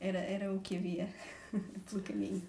Era, 0.00 0.18
era 0.18 0.52
o 0.52 0.60
que 0.60 0.76
havia 0.76 1.08
pelo 1.88 2.02
caminho. 2.02 2.42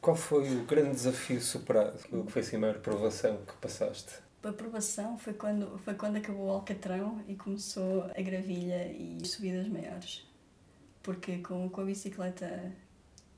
Qual 0.00 0.16
foi 0.16 0.56
o 0.56 0.64
grande 0.64 0.90
desafio 0.90 1.40
superado? 1.40 1.98
O 2.10 2.24
que 2.24 2.32
foi 2.32 2.42
assim 2.42 2.56
a 2.56 2.58
maior 2.58 2.78
provação 2.78 3.38
que 3.46 3.54
passaste? 3.54 4.14
A 4.42 4.52
provação 4.52 5.16
foi 5.16 5.34
quando, 5.34 5.78
foi 5.78 5.94
quando 5.94 6.16
acabou 6.16 6.46
o 6.46 6.50
Alcatrão 6.50 7.22
e 7.28 7.36
começou 7.36 8.04
a 8.04 8.20
gravilha 8.20 8.90
e 8.90 9.24
subidas 9.24 9.68
maiores. 9.68 10.26
Porque 11.02 11.38
com, 11.38 11.68
com 11.68 11.80
a 11.80 11.84
bicicleta 11.84 12.72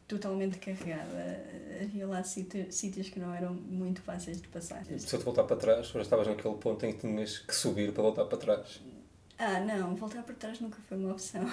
totalmente 0.06 0.58
carregada. 0.58 1.44
Havia 1.82 2.06
lá 2.06 2.22
sítios 2.22 3.08
que 3.08 3.18
não 3.18 3.34
eram 3.34 3.54
muito 3.54 4.02
fáceis 4.02 4.40
de 4.40 4.48
passar. 4.48 4.84
Se 4.84 5.14
eu 5.14 5.18
te 5.18 5.24
voltar 5.24 5.44
para 5.44 5.56
trás, 5.56 5.88
já 5.88 6.00
estavas 6.00 6.26
naquele 6.26 6.54
ponto 6.56 6.84
em 6.86 6.92
que 6.92 7.00
tinhas 7.00 7.38
que 7.38 7.54
subir 7.54 7.92
para 7.92 8.02
voltar 8.02 8.24
para 8.26 8.38
trás? 8.38 8.80
Ah, 9.38 9.61
não, 9.61 9.97
voltar 9.97 10.23
para 10.23 10.35
trás 10.35 10.61
nunca 10.61 10.79
foi 10.88 10.97
uma 10.97 11.12
opção. 11.12 11.45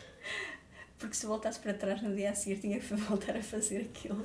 Porque 0.98 1.16
se 1.16 1.26
voltasse 1.26 1.58
para 1.58 1.74
trás 1.74 2.02
no 2.02 2.14
dia 2.14 2.30
a 2.30 2.34
seguir 2.34 2.60
tinha 2.60 2.78
que 2.78 2.94
voltar 2.94 3.36
a 3.36 3.42
fazer 3.42 3.82
aquilo. 3.82 4.24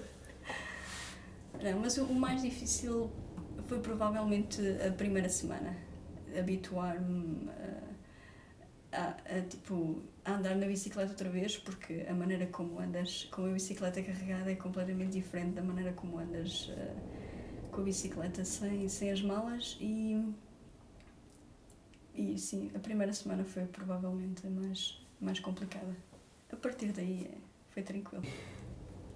Não, 1.63 1.79
mas 1.79 1.97
o 1.97 2.13
mais 2.13 2.41
difícil 2.41 3.11
foi 3.67 3.79
provavelmente 3.79 4.61
a 4.85 4.91
primeira 4.91 5.29
semana. 5.29 5.75
Habituar-me 6.37 7.49
a, 8.91 8.97
a, 8.97 9.37
a, 9.37 9.41
tipo, 9.41 10.03
a 10.23 10.33
andar 10.33 10.55
na 10.55 10.67
bicicleta 10.67 11.11
outra 11.11 11.29
vez, 11.29 11.57
porque 11.57 12.05
a 12.07 12.13
maneira 12.13 12.45
como 12.47 12.79
andas 12.79 13.23
com 13.31 13.45
a 13.45 13.49
bicicleta 13.49 14.03
carregada 14.03 14.51
é 14.51 14.55
completamente 14.55 15.13
diferente 15.13 15.53
da 15.53 15.63
maneira 15.63 15.93
como 15.93 16.19
andas 16.19 16.69
uh, 16.69 17.71
com 17.71 17.81
a 17.81 17.83
bicicleta 17.85 18.45
sem, 18.45 18.87
sem 18.87 19.09
as 19.09 19.21
malas 19.21 19.77
e 19.81 20.21
e 22.17 22.37
sim, 22.39 22.71
a 22.73 22.79
primeira 22.79 23.13
semana 23.13 23.43
foi 23.43 23.65
provavelmente 23.65 24.47
a 24.47 24.49
mais, 24.49 24.99
mais 25.21 25.39
complicada. 25.39 25.95
A 26.51 26.55
partir 26.55 26.91
daí 26.91 27.29
é, 27.31 27.37
foi 27.69 27.83
tranquilo. 27.83 28.23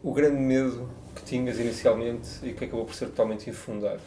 O 0.04 0.14
grande 0.14 0.40
medo 0.40 0.88
que 1.16 1.24
tinhas 1.24 1.60
inicialmente 1.60 2.30
e 2.44 2.54
que 2.54 2.66
acabou 2.66 2.86
por 2.86 2.94
ser 2.94 3.08
totalmente 3.08 3.50
infundado? 3.50 4.02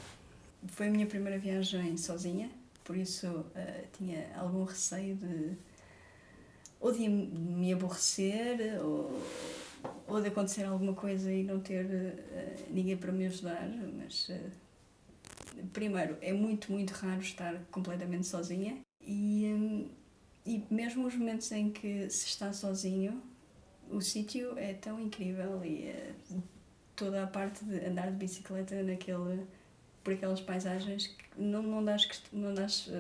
Foi 0.69 0.87
a 0.87 0.91
minha 0.91 1.07
primeira 1.07 1.39
viagem 1.39 1.97
sozinha, 1.97 2.49
por 2.85 2.97
isso 2.97 3.27
uh, 3.27 3.87
tinha 3.97 4.31
algum 4.37 4.65
receio 4.65 5.17
de 5.17 5.53
ou 6.81 6.93
de 6.93 7.09
me 7.09 7.73
aborrecer 7.73 8.81
ou, 8.83 9.21
ou 10.07 10.21
de 10.21 10.29
acontecer 10.29 10.65
alguma 10.65 10.93
coisa 10.93 11.33
e 11.33 11.43
não 11.43 11.59
ter 11.59 11.85
uh, 11.85 12.65
ninguém 12.71 12.97
para 12.97 13.11
me 13.11 13.27
ajudar, 13.27 13.69
mas 13.97 14.29
uh, 14.29 14.51
primeiro, 15.73 16.17
é 16.21 16.33
muito, 16.33 16.71
muito 16.71 16.93
raro 16.93 17.21
estar 17.21 17.55
completamente 17.71 18.27
sozinha 18.27 18.84
e, 19.07 19.53
hum, 19.55 19.89
e 20.47 20.63
mesmo 20.71 21.07
os 21.07 21.15
momentos 21.15 21.51
em 21.53 21.71
que 21.71 22.09
se 22.11 22.27
está 22.27 22.53
sozinho, 22.53 23.23
o 23.91 24.01
sítio 24.01 24.59
é 24.59 24.75
tão 24.75 25.01
incrível 25.01 25.65
e 25.65 25.91
uh, 26.31 26.43
toda 26.97 27.23
a 27.23 27.27
parte 27.27 27.65
de 27.65 27.85
andar 27.85 28.11
de 28.11 28.17
bicicleta 28.17 28.83
naquele, 28.83 29.47
por 30.03 30.15
aquelas 30.15 30.41
paisagens 30.41 31.07
que 31.07 31.25
não, 31.37 31.63
não 31.63 31.85
das, 31.85 32.23
não 32.33 32.55
das 32.55 32.87
uh, 32.87 32.93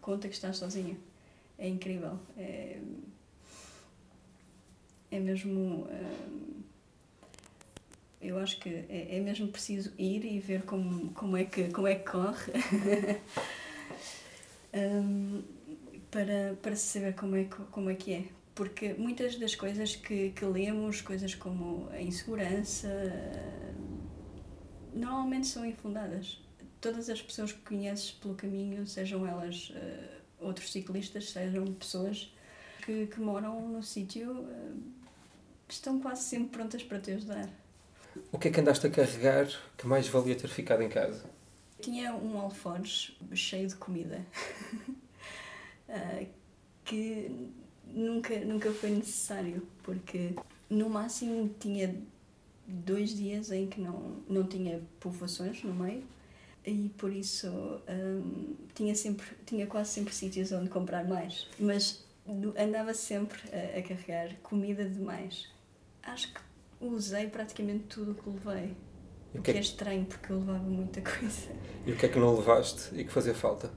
conta 0.00 0.28
que 0.28 0.34
estás 0.34 0.56
sozinho. 0.56 0.98
É 1.58 1.68
incrível. 1.68 2.18
É, 2.36 2.80
é 5.10 5.18
mesmo. 5.18 5.84
Uh, 5.84 6.58
eu 8.20 8.38
acho 8.38 8.58
que 8.58 8.68
é, 8.68 9.16
é 9.16 9.20
mesmo 9.20 9.48
preciso 9.48 9.92
ir 9.96 10.24
e 10.24 10.40
ver 10.40 10.62
como, 10.62 11.12
como, 11.12 11.36
é, 11.36 11.44
que, 11.44 11.68
como 11.68 11.86
é 11.86 11.94
que 11.94 12.10
corre 12.10 12.52
um, 14.78 15.42
para, 16.10 16.56
para 16.62 16.76
saber 16.76 17.14
como 17.14 17.36
é, 17.36 17.44
como 17.44 17.90
é 17.90 17.94
que 17.94 18.12
é. 18.12 18.24
Porque 18.54 18.94
muitas 18.94 19.36
das 19.36 19.54
coisas 19.54 19.94
que, 19.94 20.30
que 20.30 20.44
lemos, 20.44 21.00
coisas 21.00 21.34
como 21.34 21.88
a 21.90 22.00
insegurança, 22.00 22.88
normalmente 24.92 25.46
são 25.46 25.64
infundadas. 25.64 26.40
Todas 26.80 27.08
as 27.08 27.20
pessoas 27.22 27.52
que 27.52 27.60
conheces 27.60 28.10
pelo 28.10 28.34
caminho, 28.34 28.86
sejam 28.86 29.26
elas 29.26 29.70
uh, 29.70 30.44
outros 30.44 30.72
ciclistas, 30.72 31.30
sejam 31.30 31.66
pessoas 31.74 32.32
que, 32.84 33.06
que 33.06 33.20
moram 33.20 33.68
no 33.68 33.82
sítio, 33.82 34.32
uh, 34.32 34.82
estão 35.68 36.00
quase 36.00 36.22
sempre 36.22 36.48
prontas 36.48 36.82
para 36.82 36.98
te 36.98 37.12
ajudar. 37.12 37.48
O 38.32 38.38
que 38.38 38.48
é 38.48 38.50
que 38.50 38.60
andaste 38.60 38.86
a 38.86 38.90
carregar 38.90 39.46
que 39.76 39.86
mais 39.86 40.08
valia 40.08 40.34
ter 40.34 40.48
ficado 40.48 40.82
em 40.82 40.88
casa? 40.88 41.24
Tinha 41.80 42.14
um 42.14 42.38
alforje 42.38 43.16
cheio 43.34 43.68
de 43.68 43.76
comida 43.76 44.24
uh, 45.88 46.26
que 46.84 47.30
nunca, 47.86 48.38
nunca 48.40 48.72
foi 48.72 48.90
necessário, 48.90 49.66
porque 49.82 50.34
no 50.68 50.88
máximo 50.90 51.54
tinha 51.58 51.94
dois 52.66 53.14
dias 53.16 53.50
em 53.50 53.66
que 53.66 53.80
não, 53.80 54.22
não 54.28 54.46
tinha 54.46 54.80
povoações 55.00 55.62
no 55.62 55.72
meio 55.72 56.04
e 56.64 56.90
por 56.98 57.12
isso 57.12 57.48
um, 57.88 58.54
tinha, 58.74 58.94
sempre, 58.94 59.26
tinha 59.46 59.66
quase 59.66 59.90
sempre 59.90 60.14
sítios 60.14 60.52
onde 60.52 60.68
comprar 60.68 61.06
mais. 61.06 61.46
Mas 61.58 62.04
andava 62.56 62.92
sempre 62.92 63.40
a, 63.50 63.78
a 63.78 63.82
carregar 63.82 64.36
comida 64.42 64.86
demais. 64.86 65.48
Acho 66.02 66.32
que 66.34 66.40
usei 66.80 67.28
praticamente 67.28 67.84
tudo 67.84 68.12
o 68.12 68.14
que 68.14 68.28
levei. 68.28 68.76
O 69.34 69.42
que, 69.42 69.50
é 69.50 69.54
que 69.54 69.58
é 69.58 69.62
estranho 69.62 70.04
porque 70.06 70.32
eu 70.32 70.38
levava 70.38 70.58
muita 70.58 71.00
coisa. 71.02 71.48
E 71.86 71.92
o 71.92 71.96
que 71.96 72.06
é 72.06 72.08
que 72.08 72.18
não 72.18 72.34
levaste 72.36 72.94
e 72.94 73.04
que 73.04 73.12
fazia 73.12 73.34
falta? 73.34 73.70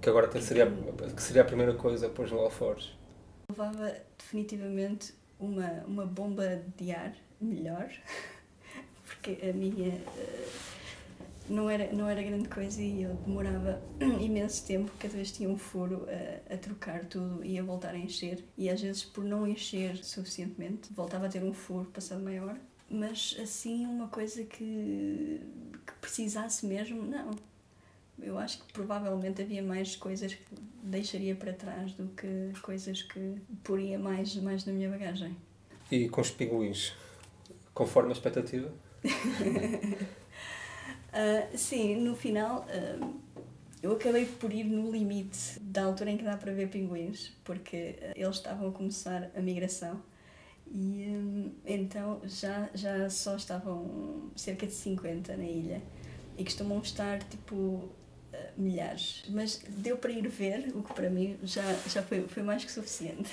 Que 0.00 0.08
agora 0.08 0.26
até 0.26 0.40
seria, 0.40 0.70
que 1.14 1.22
seria 1.22 1.42
a 1.42 1.44
primeira 1.44 1.74
coisa 1.74 2.08
pôs 2.08 2.30
no 2.30 2.38
alforjes. 2.38 2.92
Levava 3.50 3.94
definitivamente 4.18 5.14
uma, 5.38 5.84
uma 5.86 6.06
bomba 6.06 6.62
de 6.76 6.92
ar 6.92 7.14
melhor, 7.40 7.90
porque 9.04 9.38
a 9.48 9.52
minha 9.52 9.94
uh, 9.94 10.74
não, 11.48 11.68
era, 11.68 11.92
não 11.92 12.08
era 12.08 12.22
grande 12.22 12.48
coisa 12.48 12.80
e 12.80 13.02
eu 13.02 13.14
demorava 13.14 13.82
imenso 14.20 14.64
tempo, 14.66 14.90
cada 14.98 15.14
vez 15.14 15.30
tinha 15.30 15.48
um 15.48 15.58
furo 15.58 16.06
a, 16.08 16.54
a 16.54 16.56
trocar 16.56 17.04
tudo 17.04 17.44
e 17.44 17.58
a 17.58 17.62
voltar 17.62 17.90
a 17.90 17.98
encher. 17.98 18.44
E 18.56 18.70
às 18.70 18.80
vezes, 18.80 19.04
por 19.04 19.24
não 19.24 19.46
encher 19.46 20.02
suficientemente, 20.02 20.92
voltava 20.92 21.26
a 21.26 21.28
ter 21.28 21.42
um 21.42 21.52
furo 21.52 21.86
passado 21.90 22.22
maior. 22.22 22.56
Mas 22.94 23.36
assim, 23.42 23.84
uma 23.86 24.06
coisa 24.06 24.44
que, 24.44 25.40
que 25.84 25.92
precisasse 26.00 26.64
mesmo, 26.64 27.02
não. 27.02 27.30
Eu 28.22 28.38
acho 28.38 28.60
que 28.62 28.72
provavelmente 28.72 29.42
havia 29.42 29.60
mais 29.60 29.96
coisas 29.96 30.32
que 30.32 30.44
deixaria 30.80 31.34
para 31.34 31.52
trás 31.52 31.92
do 31.94 32.06
que 32.10 32.52
coisas 32.62 33.02
que 33.02 33.34
poria 33.64 33.98
mais, 33.98 34.36
mais 34.36 34.64
na 34.64 34.72
minha 34.72 34.88
bagagem. 34.88 35.36
E 35.90 36.08
com 36.08 36.20
os 36.20 36.30
pinguins, 36.30 36.94
conforme 37.74 38.10
a 38.10 38.12
expectativa? 38.12 38.72
Uh, 39.04 39.10
sim, 41.58 41.96
no 41.96 42.14
final 42.14 42.64
uh, 42.68 43.20
eu 43.82 43.90
acabei 43.90 44.24
por 44.24 44.52
ir 44.52 44.62
no 44.62 44.92
limite 44.92 45.58
da 45.60 45.82
altura 45.82 46.12
em 46.12 46.16
que 46.16 46.22
dá 46.22 46.36
para 46.36 46.52
ver 46.52 46.68
pinguins, 46.68 47.32
porque 47.42 47.96
uh, 48.00 48.12
eles 48.14 48.36
estavam 48.36 48.68
a 48.68 48.72
começar 48.72 49.32
a 49.34 49.40
migração 49.40 50.00
e 50.66 51.06
um, 51.08 51.52
então 51.64 52.20
já, 52.24 52.68
já 52.74 53.08
só 53.10 53.36
estavam 53.36 54.30
cerca 54.36 54.66
de 54.66 54.72
50 54.72 55.36
na 55.36 55.44
ilha 55.44 55.82
e 56.36 56.44
costumam 56.44 56.80
estar 56.80 57.22
tipo 57.24 57.90
milhares. 58.56 59.22
Mas 59.28 59.60
deu 59.68 59.96
para 59.96 60.12
ir 60.12 60.26
ver, 60.28 60.72
o 60.74 60.82
que 60.82 60.94
para 60.94 61.10
mim 61.10 61.38
já, 61.42 61.62
já 61.88 62.02
foi, 62.02 62.22
foi 62.22 62.42
mais 62.42 62.64
que 62.64 62.72
suficiente. 62.72 63.30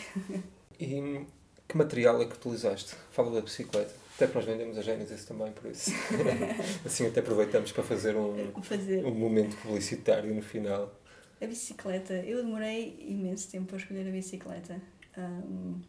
E 0.79 1.25
que 1.67 1.77
material 1.77 2.21
é 2.21 2.25
que 2.25 2.33
utilizaste? 2.33 2.95
Fala 3.11 3.31
da 3.31 3.41
bicicleta. 3.41 3.93
Até 4.15 4.27
que 4.27 4.35
nós 4.35 4.45
vendemos 4.45 4.77
a 4.77 4.81
Genesis 4.81 5.25
também, 5.25 5.51
por 5.51 5.69
isso. 5.71 5.91
assim 6.85 7.07
até 7.07 7.19
aproveitamos 7.19 7.71
para 7.71 7.83
fazer 7.83 8.15
um, 8.15 8.61
fazer. 8.61 9.05
um 9.05 9.13
momento 9.13 9.55
publicitário 9.57 10.33
no 10.33 10.41
final. 10.41 10.93
A 11.39 11.45
bicicleta, 11.45 12.13
eu 12.13 12.43
demorei 12.43 12.97
imenso 13.07 13.49
tempo 13.49 13.73
a 13.73 13.77
escolher 13.77 14.07
a 14.07 14.11
bicicleta. 14.11 14.81
Um, 15.17 15.81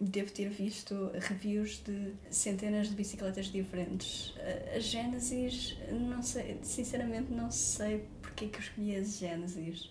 devo 0.00 0.30
ter 0.30 0.48
visto 0.48 1.10
reviews 1.14 1.82
de 1.82 2.14
centenas 2.30 2.88
de 2.88 2.94
bicicletas 2.94 3.46
diferentes. 3.46 4.34
A 4.74 4.78
Genesis, 4.78 5.76
não 5.90 6.22
sei, 6.22 6.58
sinceramente 6.62 7.32
não 7.32 7.50
sei 7.50 8.04
porque 8.22 8.44
é 8.44 8.48
que 8.48 8.56
eu 8.56 8.60
escolhi 8.60 8.96
a 8.96 9.02
Genesis. 9.02 9.90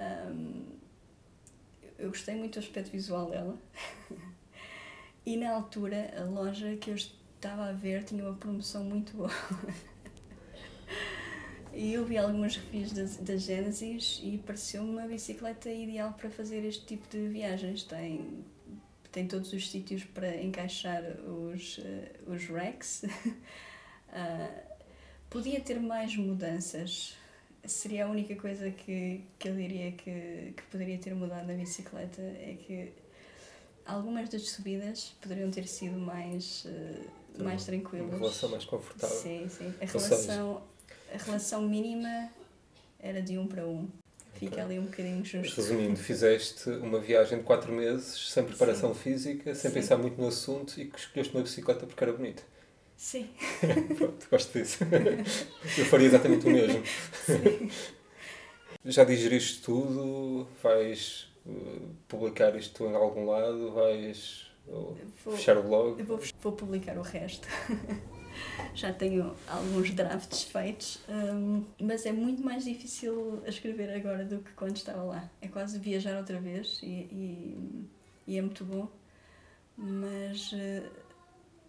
Um, 0.00 0.64
eu 1.98 2.08
gostei 2.08 2.34
muito 2.34 2.54
do 2.54 2.58
aspecto 2.58 2.90
visual 2.90 3.30
dela. 3.30 3.58
E 5.26 5.38
na 5.38 5.52
altura, 5.52 6.12
a 6.18 6.24
loja 6.24 6.76
que 6.76 6.90
eu 6.90 6.94
estava 6.94 7.70
a 7.70 7.72
ver 7.72 8.04
tinha 8.04 8.22
uma 8.22 8.34
promoção 8.34 8.84
muito 8.84 9.16
boa. 9.16 9.30
e 11.72 11.94
eu 11.94 12.04
vi 12.04 12.18
algumas 12.18 12.56
reviews 12.56 13.16
da 13.16 13.34
Genesis 13.34 14.20
e 14.22 14.36
pareceu-me 14.36 14.90
uma 14.90 15.06
bicicleta 15.06 15.70
ideal 15.70 16.12
para 16.12 16.28
fazer 16.28 16.62
este 16.66 16.84
tipo 16.84 17.08
de 17.08 17.26
viagens. 17.28 17.84
Tem, 17.84 18.44
tem 19.14 19.28
todos 19.28 19.52
os 19.52 19.70
sítios 19.70 20.02
para 20.02 20.36
encaixar 20.42 21.04
os, 21.24 21.78
uh, 21.78 22.32
os 22.32 22.46
racks. 22.48 23.04
uh, 23.04 24.74
podia 25.30 25.60
ter 25.60 25.78
mais 25.78 26.16
mudanças. 26.16 27.14
Seria 27.64 28.06
a 28.06 28.08
única 28.08 28.34
coisa 28.34 28.72
que, 28.72 29.22
que 29.38 29.48
eu 29.48 29.54
diria 29.54 29.92
que, 29.92 30.52
que 30.56 30.62
poderia 30.68 30.98
ter 30.98 31.14
mudado 31.14 31.46
na 31.46 31.54
bicicleta. 31.54 32.20
É 32.20 32.56
que 32.58 32.92
algumas 33.86 34.28
das 34.28 34.50
subidas 34.50 35.14
poderiam 35.22 35.48
ter 35.48 35.68
sido 35.68 35.96
mais, 35.96 36.64
uh, 36.64 37.44
mais 37.44 37.64
tranquilas. 37.64 38.08
Uma 38.08 38.18
relação 38.18 38.48
mais 38.50 38.64
confortável. 38.64 39.16
Sim, 39.16 39.48
sim. 39.48 39.72
A 39.80 39.84
relação, 39.84 40.62
a 41.14 41.16
relação 41.16 41.62
mínima 41.62 42.30
era 42.98 43.22
de 43.22 43.38
um 43.38 43.46
para 43.46 43.64
um. 43.64 43.88
Fica 44.34 44.62
ali 44.62 44.78
um 44.78 44.84
bocadinho 44.84 45.24
justo. 45.24 45.56
Resumindo, 45.60 45.96
fizeste 45.98 46.68
uma 46.70 46.98
viagem 46.98 47.38
de 47.38 47.44
4 47.44 47.72
meses 47.72 48.30
sem 48.30 48.44
preparação 48.44 48.94
física, 48.94 49.54
sem 49.54 49.70
Sim. 49.70 49.74
pensar 49.74 49.96
muito 49.96 50.20
no 50.20 50.28
assunto 50.28 50.78
e 50.80 50.86
que 50.86 50.98
escolheste 50.98 51.34
uma 51.34 51.42
bicicleta 51.42 51.86
porque 51.86 52.02
era 52.04 52.12
bonita. 52.12 52.42
Sim, 52.96 53.28
Pronto, 53.96 54.26
gosto 54.30 54.56
disso. 54.58 54.78
Eu 55.78 55.84
faria 55.86 56.06
exatamente 56.06 56.46
o 56.46 56.50
mesmo. 56.50 56.82
sim. 57.26 57.70
Já 58.84 59.02
digeriste 59.04 59.62
tudo? 59.62 60.46
Vais 60.62 61.26
uh, 61.46 61.80
publicar 62.06 62.54
isto 62.54 62.84
em 62.84 62.94
algum 62.94 63.26
lado? 63.26 63.72
Vais 63.72 64.46
uh, 64.68 64.94
Vou, 65.24 65.34
fechar 65.36 65.56
o 65.56 65.62
blog? 65.62 65.98
eu 65.98 66.04
vou, 66.06 66.20
vou 66.40 66.52
publicar 66.52 66.96
o 66.98 67.02
resto. 67.02 67.48
Já 68.74 68.92
tenho 68.92 69.34
alguns 69.48 69.90
drafts 69.90 70.44
feitos, 70.44 71.00
hum, 71.08 71.64
mas 71.80 72.06
é 72.06 72.12
muito 72.12 72.42
mais 72.42 72.64
difícil 72.64 73.42
escrever 73.46 73.90
agora 73.94 74.24
do 74.24 74.38
que 74.38 74.52
quando 74.52 74.76
estava 74.76 75.02
lá. 75.02 75.30
É 75.40 75.48
quase 75.48 75.78
viajar 75.78 76.16
outra 76.16 76.40
vez 76.40 76.80
e, 76.82 76.86
e, 76.86 77.88
e 78.26 78.38
é 78.38 78.42
muito 78.42 78.64
bom, 78.64 78.88
mas 79.76 80.52
eh, 80.54 80.82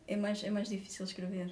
é 0.07 0.15
mais, 0.15 0.43
é 0.43 0.49
mais 0.49 0.69
difícil 0.69 1.05
escrever. 1.05 1.51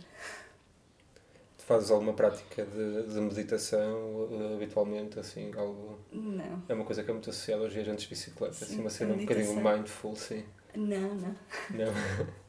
Fazes 1.57 1.91
alguma 1.91 2.13
prática 2.13 2.65
de, 2.65 3.03
de 3.13 3.21
meditação 3.21 4.27
uh, 4.29 4.55
habitualmente? 4.55 5.17
Assim, 5.17 5.49
algo... 5.55 5.97
Não, 6.11 6.61
É 6.67 6.73
uma 6.73 6.83
coisa 6.83 7.03
que 7.03 7.09
é 7.09 7.13
muito 7.13 7.29
associada 7.29 7.63
aos 7.63 7.73
viajantes 7.73 8.03
de 8.03 8.09
bicicleta. 8.09 8.53
Sim, 8.53 8.65
assim, 8.65 8.79
uma 8.81 8.89
cena 8.89 9.13
um 9.13 9.17
bocadinho 9.17 9.55
mindful, 9.55 10.15
sim. 10.15 10.43
não, 10.75 11.15
não. 11.15 11.35
Não? 11.69 12.33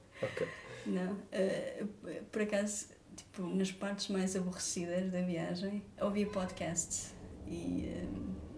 Não, 0.87 1.17
eh, 1.33 1.85
por 2.31 2.43
acaso, 2.43 2.89
tipo, 3.17 3.43
nas 3.47 3.73
partes 3.73 4.09
mais 4.09 4.37
aborrecidas 4.37 5.11
da 5.11 5.23
viagem, 5.23 5.83
ouvia 6.01 6.27
podcasts 6.27 7.15
e, 7.47 7.87
eh, 7.87 8.07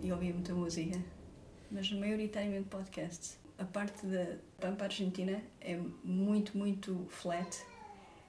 e 0.03 0.13
ouvia 0.13 0.33
muita 0.33 0.53
música, 0.53 0.99
mas 1.71 1.91
maioritariamente 1.93 2.69
podcasts. 2.69 3.39
A 3.59 3.65
parte 3.65 4.05
da 4.07 4.37
Pampa 4.61 4.85
Argentina 4.85 5.41
é 5.61 5.79
muito, 6.03 6.59
muito 6.59 7.07
flat 7.09 7.65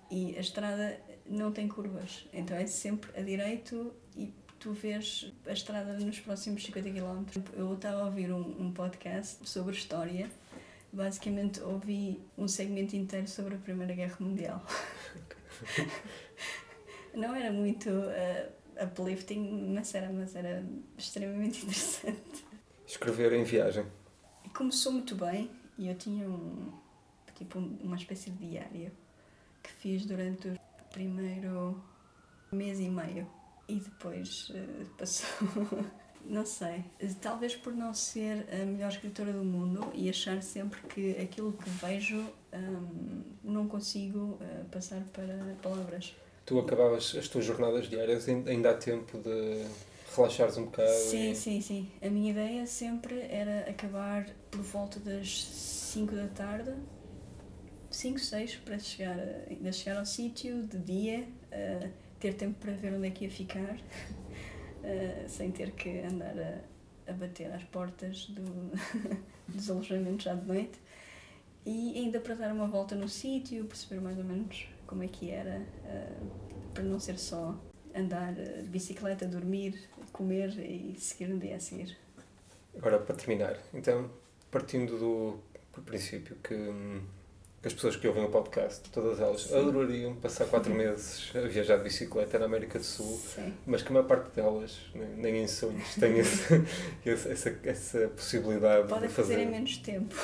e 0.10 0.36
a 0.38 0.40
estrada 0.40 1.00
não 1.26 1.52
tem 1.52 1.68
curvas, 1.68 2.26
então 2.32 2.56
é 2.56 2.66
sempre 2.66 3.10
a 3.20 3.22
direito 3.22 3.94
e 4.16 4.32
tu 4.60 4.72
vês 4.74 5.34
a 5.46 5.52
estrada 5.52 5.94
nos 5.94 6.20
próximos 6.20 6.64
50 6.64 6.90
km. 6.92 7.26
Eu 7.54 7.74
estava 7.74 8.02
a 8.02 8.06
ouvir 8.06 8.32
um, 8.32 8.62
um 8.62 8.72
podcast 8.72 9.38
sobre 9.48 9.76
história 9.76 10.30
basicamente 10.92 11.62
ouvi 11.62 12.22
um 12.38 12.48
segmento 12.48 12.96
inteiro 12.96 13.28
sobre 13.28 13.56
a 13.56 13.58
Primeira 13.58 13.94
Guerra 13.94 14.18
Mundial. 14.20 14.64
Não 17.14 17.36
era 17.36 17.52
muito 17.52 17.90
uh, 17.90 18.86
uplifting, 18.86 19.72
mas 19.74 19.94
era, 19.96 20.12
mas 20.12 20.36
era 20.36 20.64
extremamente 20.98 21.64
interessante. 21.64 22.46
Escrever 22.86 23.34
em 23.34 23.44
viagem. 23.44 23.86
Começou 24.56 24.92
muito 24.92 25.16
bem 25.16 25.50
e 25.78 25.88
eu 25.88 25.96
tinha 25.96 26.28
um, 26.30 26.72
tipo, 27.36 27.60
um- 27.60 27.78
uma 27.84 27.96
espécie 27.96 28.30
de 28.32 28.50
diário 28.50 28.92
que 29.64 29.72
fiz 29.72 30.06
durante 30.06 30.48
o 30.48 30.60
primeiro 30.92 31.82
mês 32.52 32.80
e 32.80 32.90
meio 32.90 33.28
e 33.68 33.80
depois 33.80 34.50
uh, 34.50 34.86
passou. 34.98 35.28
Não 36.30 36.46
sei, 36.46 36.84
talvez 37.22 37.56
por 37.56 37.74
não 37.74 37.94
ser 37.94 38.46
a 38.52 38.66
melhor 38.66 38.90
escritora 38.92 39.32
do 39.32 39.46
mundo 39.46 39.90
e 39.94 40.10
achar 40.10 40.42
sempre 40.44 40.82
que 40.82 41.12
aquilo 41.12 41.54
que 41.54 41.70
vejo 41.70 42.20
hum, 42.54 43.22
não 43.44 43.66
consigo 43.68 44.20
uh, 44.42 44.66
passar 44.70 45.02
para 45.14 45.56
palavras. 45.62 46.14
Tu 46.46 46.60
acabavas 46.60 47.16
as 47.18 47.28
tuas 47.30 47.46
jornadas 47.46 47.90
diárias, 47.90 48.28
ain- 48.28 48.44
ainda 48.46 48.72
há 48.72 48.74
tempo 48.74 49.18
de 49.20 49.66
relaxares 50.16 50.58
um 50.58 50.66
bocado 50.66 50.90
Sim, 50.90 51.32
e... 51.32 51.36
sim, 51.36 51.62
sim. 51.62 51.88
A 52.02 52.10
minha 52.10 52.32
ideia 52.32 52.68
sempre 52.68 53.22
era 53.30 53.70
acabar 53.70 54.26
por 54.52 54.62
volta 54.62 55.00
das 55.00 55.46
5 55.46 56.14
da 56.14 56.28
tarde, 56.28 56.74
5, 57.90 58.20
6, 58.20 58.56
para 58.58 58.78
chegar, 58.80 59.18
ainda 59.50 59.72
chegar 59.72 59.98
ao 59.98 60.06
sítio 60.06 60.64
de 60.64 60.78
dia, 60.80 61.26
uh, 61.54 61.90
ter 62.20 62.34
tempo 62.34 62.60
para 62.60 62.74
ver 62.74 62.94
onde 62.94 63.08
é 63.08 63.12
que 63.12 63.24
ia 63.26 63.32
ficar, 63.32 63.78
uh, 64.88 65.30
sem 65.30 65.52
ter 65.52 65.72
que 65.72 66.00
andar 66.00 66.38
a, 66.40 67.12
a 67.12 67.14
bater 67.14 67.52
às 67.52 67.64
portas 67.66 68.28
do, 68.28 68.72
dos 69.48 69.70
alojamentos 69.70 70.24
já 70.24 70.34
de 70.34 70.48
noite. 70.48 70.80
E 71.66 71.98
ainda 71.98 72.20
para 72.20 72.36
dar 72.36 72.54
uma 72.54 72.66
volta 72.66 72.96
no 72.96 73.10
sítio, 73.10 73.66
perceber 73.66 74.00
mais 74.00 74.18
ou 74.18 74.24
menos 74.24 74.68
como 74.86 75.04
é 75.04 75.08
que 75.08 75.30
era, 75.30 75.60
uh, 75.60 76.72
para 76.74 76.84
não 76.84 77.00
ser 77.00 77.20
só 77.20 77.60
andar 77.94 78.34
de 78.34 78.70
bicicleta, 78.70 79.26
dormir, 79.26 79.90
comer 80.14 80.50
e 80.60 80.96
seguir 80.98 81.28
no 81.28 81.40
dia 81.40 81.56
a 81.56 81.60
seguir. 81.60 81.98
Agora, 82.78 83.00
para 83.00 83.16
terminar, 83.16 83.58
então, 83.74 84.10
partindo 84.52 84.98
do, 84.98 85.40
do 85.74 85.82
princípio 85.82 86.36
que, 86.38 86.54
hum, 86.54 87.02
que 87.62 87.68
as 87.68 87.74
pessoas 87.74 87.96
que 87.96 88.08
ouvem 88.08 88.24
o 88.24 88.30
podcast, 88.30 88.88
todas 88.92 89.20
elas, 89.20 89.42
Sim. 89.42 89.58
adorariam 89.58 90.16
passar 90.16 90.46
quatro 90.46 90.74
meses 90.76 91.32
a 91.36 91.42
viajar 91.48 91.78
de 91.78 91.84
bicicleta 91.84 92.38
na 92.38 92.46
América 92.46 92.78
do 92.78 92.86
Sul, 92.86 93.18
Sim. 93.18 93.54
mas 93.66 93.82
que 93.82 93.90
a 93.90 93.94
maior 93.94 94.06
parte 94.08 94.36
delas, 94.36 94.78
nem, 94.94 95.08
nem 95.16 95.44
em 95.44 95.48
sonhos, 95.48 95.96
tem 95.96 96.18
esse, 96.20 96.64
essa, 97.06 97.60
essa 97.64 98.08
possibilidade 98.10 98.88
Podem 98.88 99.08
de 99.10 99.14
fazer 99.14 99.34
fazer. 99.34 99.44
em 99.46 99.52
menos 99.52 99.78
tempo. 99.78 100.16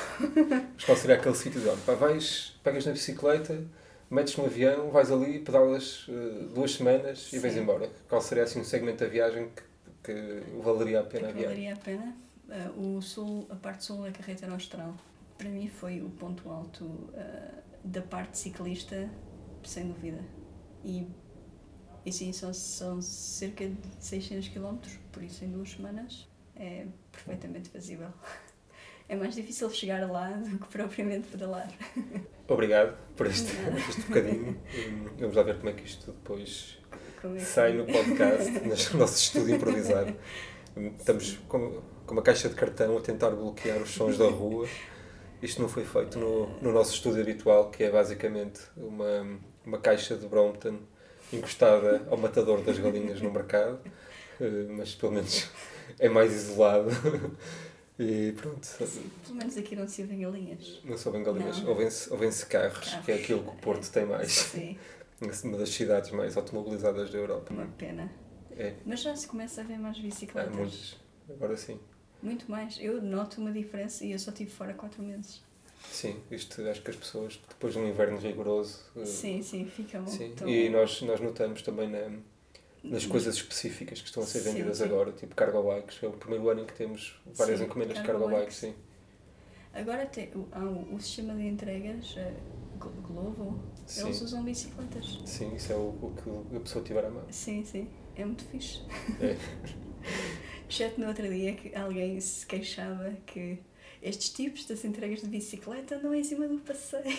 Mas 0.74 0.84
qual 0.84 0.96
seria 0.96 1.16
aquele 1.16 1.34
sítio 1.34 1.60
de 1.60 1.68
onde? 1.68 1.80
Pá, 1.82 1.94
vais, 1.94 2.58
pegas 2.62 2.86
na 2.86 2.92
bicicleta, 2.92 3.60
metes 4.10 4.36
no 4.36 4.44
avião, 4.44 4.90
vais 4.90 5.10
ali, 5.10 5.40
pedalas 5.40 6.06
eh, 6.08 6.44
duas 6.54 6.72
semanas 6.74 7.32
e 7.32 7.38
vais 7.40 7.54
Sim. 7.54 7.60
embora. 7.60 7.90
Qual 8.08 8.20
seria 8.20 8.44
assim 8.44 8.60
um 8.60 8.64
segmento 8.64 9.02
da 9.02 9.10
viagem 9.10 9.50
que, 10.04 10.12
que 10.12 10.42
valeria 10.62 11.00
a 11.00 11.02
pena 11.04 11.28
a 11.28 11.32
que 11.32 11.38
viagem? 11.38 11.48
valeria 11.48 11.72
a 11.74 11.76
pena. 11.76 12.16
Uh, 12.76 12.98
o 12.98 13.02
sul, 13.02 13.46
a 13.50 13.56
parte 13.56 13.84
sul 13.84 14.02
da 14.02 14.10
carretera 14.12 14.52
austral, 14.52 14.94
para 15.36 15.48
mim 15.48 15.68
foi 15.68 16.00
o 16.02 16.10
ponto 16.10 16.48
alto 16.50 16.84
uh, 16.84 17.62
da 17.84 18.02
parte 18.02 18.38
ciclista, 18.38 19.10
sem 19.64 19.88
dúvida. 19.88 20.24
E, 20.84 21.06
e 22.04 22.12
sim, 22.12 22.32
são, 22.32 22.52
são 22.52 23.00
cerca 23.02 23.66
de 23.68 23.76
600 23.98 24.48
km, 24.48 24.76
por 25.12 25.22
isso 25.22 25.44
em 25.44 25.50
duas 25.50 25.70
semanas 25.70 26.28
é 26.56 26.86
perfeitamente 27.10 27.68
fazível. 27.68 28.08
É 29.06 29.14
mais 29.14 29.34
difícil 29.34 29.68
chegar 29.68 30.10
lá 30.10 30.30
do 30.30 30.58
que 30.58 30.66
propriamente 30.68 31.28
pedalar. 31.28 31.70
Obrigado 32.48 32.96
por 33.14 33.26
este, 33.26 33.52
este 33.86 34.00
bocadinho. 34.00 34.58
Vamos 35.18 35.36
lá 35.36 35.42
ver 35.42 35.58
como 35.58 35.68
é 35.68 35.72
que 35.74 35.84
isto 35.84 36.10
depois 36.10 36.78
é 37.22 37.28
que- 37.36 37.40
sai 37.42 37.74
no 37.74 37.84
podcast, 37.84 38.50
no 38.94 38.98
nosso 38.98 39.18
estúdio 39.18 39.56
improvisado. 39.56 40.16
Estamos 40.98 41.36
com, 41.48 41.82
com 42.06 42.12
uma 42.14 42.22
caixa 42.22 42.48
de 42.48 42.54
cartão 42.54 42.96
a 42.96 43.00
tentar 43.02 43.28
bloquear 43.28 43.76
os 43.82 43.90
sons 43.90 44.16
da 44.16 44.26
rua. 44.26 44.66
Isto 45.44 45.62
não 45.62 45.68
foi 45.68 45.84
feito 45.84 46.18
no, 46.18 46.48
no 46.60 46.72
nosso 46.72 46.94
estúdio 46.94 47.20
habitual, 47.22 47.70
que 47.70 47.84
é 47.84 47.90
basicamente 47.90 48.60
uma, 48.76 49.38
uma 49.64 49.78
caixa 49.78 50.16
de 50.16 50.26
Brompton 50.26 50.78
encostada 51.32 52.06
ao 52.10 52.16
matador 52.16 52.62
das 52.62 52.78
galinhas 52.78 53.20
no 53.20 53.30
mercado, 53.30 53.78
Eh, 54.40 54.66
mas 54.68 54.94
pelo 54.96 55.12
menos 55.12 55.48
é 55.98 56.08
mais 56.08 56.32
isolado. 56.34 56.90
E 57.96 58.32
pronto, 58.32 58.66
Pelo 59.24 59.36
menos 59.36 59.56
aqui 59.56 59.76
não 59.76 59.86
se 59.86 60.02
ouvem 60.02 60.18
galinhas. 60.18 60.80
não 60.84 60.98
são 60.98 61.12
bem 61.12 61.22
galinhas, 61.22 61.62
ouvem-se 61.64 62.10
ouvem-se 62.12 62.44
carros, 62.46 62.92
que 63.04 63.12
é 63.12 63.14
aquilo 63.14 63.44
que 63.44 63.50
o 63.50 63.54
Porto 63.54 63.88
tem 63.92 64.04
mais. 64.04 64.32
Sim, 64.32 64.76
uma 65.44 65.56
das 65.56 65.68
cidades 65.68 66.10
mais 66.10 66.36
automobilizadas 66.36 67.08
da 67.12 67.18
Europa. 67.18 67.54
uma 67.54 67.66
pena. 67.78 68.10
É, 68.56 68.74
Mas 68.84 69.00
já 69.00 69.14
se 69.14 69.28
começa 69.28 69.60
a 69.60 69.64
ver 69.64 69.78
mais 69.78 69.96
há 69.96 70.00
bicicletas. 70.02 70.56
muitas. 70.56 70.96
Agora 71.30 71.56
sim. 71.56 71.78
Muito 72.24 72.50
mais. 72.50 72.78
Eu 72.80 73.02
noto 73.02 73.38
uma 73.40 73.52
diferença 73.52 74.04
e 74.04 74.12
eu 74.12 74.18
só 74.18 74.30
estive 74.30 74.50
fora 74.50 74.72
4 74.72 75.02
meses. 75.02 75.42
Sim, 75.90 76.16
isto 76.30 76.62
acho 76.66 76.80
que 76.82 76.90
as 76.90 76.96
pessoas, 76.96 77.38
depois 77.46 77.74
de 77.74 77.78
um 77.78 77.86
inverno 77.86 78.16
rigoroso. 78.18 78.80
eh, 78.96 79.04
Sim, 79.04 79.42
sim, 79.42 79.66
ficam. 79.66 80.06
sim. 80.06 80.32
tão- 80.34 80.48
E 80.48 80.70
nós, 80.70 81.02
nós 81.02 81.20
notamos 81.20 81.60
também 81.60 81.88
na, 81.90 82.10
nas 82.82 83.04
coisas 83.04 83.34
específicas 83.36 84.00
que 84.00 84.06
estão 84.08 84.22
a 84.22 84.26
ser 84.26 84.40
Sim, 84.40 84.52
vendidas 84.52 84.78
sim. 84.78 84.84
agora, 84.84 85.12
tipo 85.12 85.34
cargo 85.34 85.62
bikes. 85.74 86.02
É 86.02 86.06
o 86.08 86.12
primeiro 86.12 86.48
ano 86.48 86.62
em 86.62 86.66
que 86.66 86.72
temos 86.74 87.20
várias 87.34 87.58
Sim, 87.58 87.66
encomendas 87.66 87.98
de 87.98 88.02
cargo 88.02 88.26
bikes. 88.28 88.56
Sim. 88.56 88.74
Agora 89.74 90.06
tem, 90.06 90.30
o- 90.34 90.48
há 90.52 90.60
o, 90.60 90.94
o 90.94 91.00
sistema 91.00 91.34
de 91.34 91.46
entregas, 91.46 92.14
eh, 92.16 92.32
Glo- 92.78 92.90
Glovo, 93.06 93.60
eles 93.82 94.16
Sim. 94.16 94.24
usam 94.24 94.42
bicicletas. 94.42 95.20
sim, 95.26 95.54
isso 95.54 95.70
é 95.72 95.76
o, 95.76 95.80
o 95.90 96.14
que 96.50 96.56
a 96.56 96.60
pessoa 96.60 96.82
tiver 96.82 97.04
à 97.04 97.10
mão. 97.10 97.24
Sim, 97.30 97.62
sim, 97.64 97.88
é 98.16 98.24
muito 98.24 98.44
fixe. 98.44 98.80
É. 99.20 99.36
Exceto 100.74 101.00
no 101.00 101.06
outro 101.06 101.28
dia 101.28 101.52
que 101.52 101.72
alguém 101.76 102.18
se 102.18 102.44
queixava 102.44 103.12
que 103.26 103.60
estes 104.02 104.30
tipos 104.30 104.66
das 104.66 104.84
entregas 104.84 105.20
de 105.20 105.28
bicicleta 105.28 105.94
andam 105.94 106.12
em 106.12 106.24
cima 106.24 106.48
do 106.48 106.58
passeio. 106.58 107.16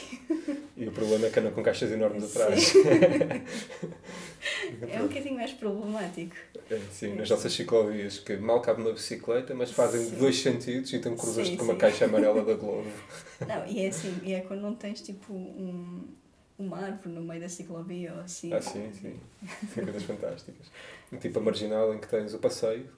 E 0.76 0.86
o 0.86 0.92
problema 0.92 1.28
é 1.28 1.30
que 1.30 1.40
andam 1.40 1.54
com 1.54 1.64
caixas 1.64 1.90
enormes 1.90 2.26
atrás. 2.26 2.62
Sim. 2.62 2.84
é 4.92 5.02
um 5.02 5.08
bocadinho 5.08 5.36
mais 5.36 5.54
problemático. 5.54 6.36
É, 6.70 6.82
sim, 6.92 7.16
nas 7.16 7.30
nossas 7.30 7.54
ciclovias, 7.54 8.20
que 8.20 8.36
mal 8.36 8.62
cabe 8.62 8.82
uma 8.82 8.92
bicicleta, 8.92 9.56
mas 9.56 9.72
fazem 9.72 10.04
Sim. 10.04 10.18
dois 10.18 10.38
sentidos 10.38 10.92
e 10.92 10.98
então 10.98 11.16
cruzas-te 11.16 11.52
Sim, 11.52 11.58
com 11.58 11.64
uma 11.64 11.78
caixa 11.78 12.04
amarela 12.04 12.44
da 12.44 12.56
Globo. 12.56 12.92
Não, 13.48 13.66
e 13.68 13.86
é 13.86 13.88
assim, 13.88 14.20
e 14.22 14.34
é 14.34 14.42
quando 14.42 14.60
não 14.60 14.76
tens 14.76 15.02
tipo 15.02 15.32
um, 15.32 16.10
uma 16.60 16.78
árvore 16.78 17.16
no 17.16 17.22
meio 17.22 17.40
da 17.40 17.48
ciclovia 17.48 18.16
ou 18.16 18.20
assim. 18.20 18.52
Ah, 18.52 18.62
sim, 18.62 18.92
sim. 18.92 19.18
São 19.74 19.86
coisas 19.86 20.04
fantásticas. 20.04 20.68
Tipo 21.22 21.40
a 21.40 21.42
marginal 21.42 21.94
em 21.94 22.00
que 22.00 22.08
tens 22.10 22.34
o 22.34 22.40
passeio, 22.40 22.90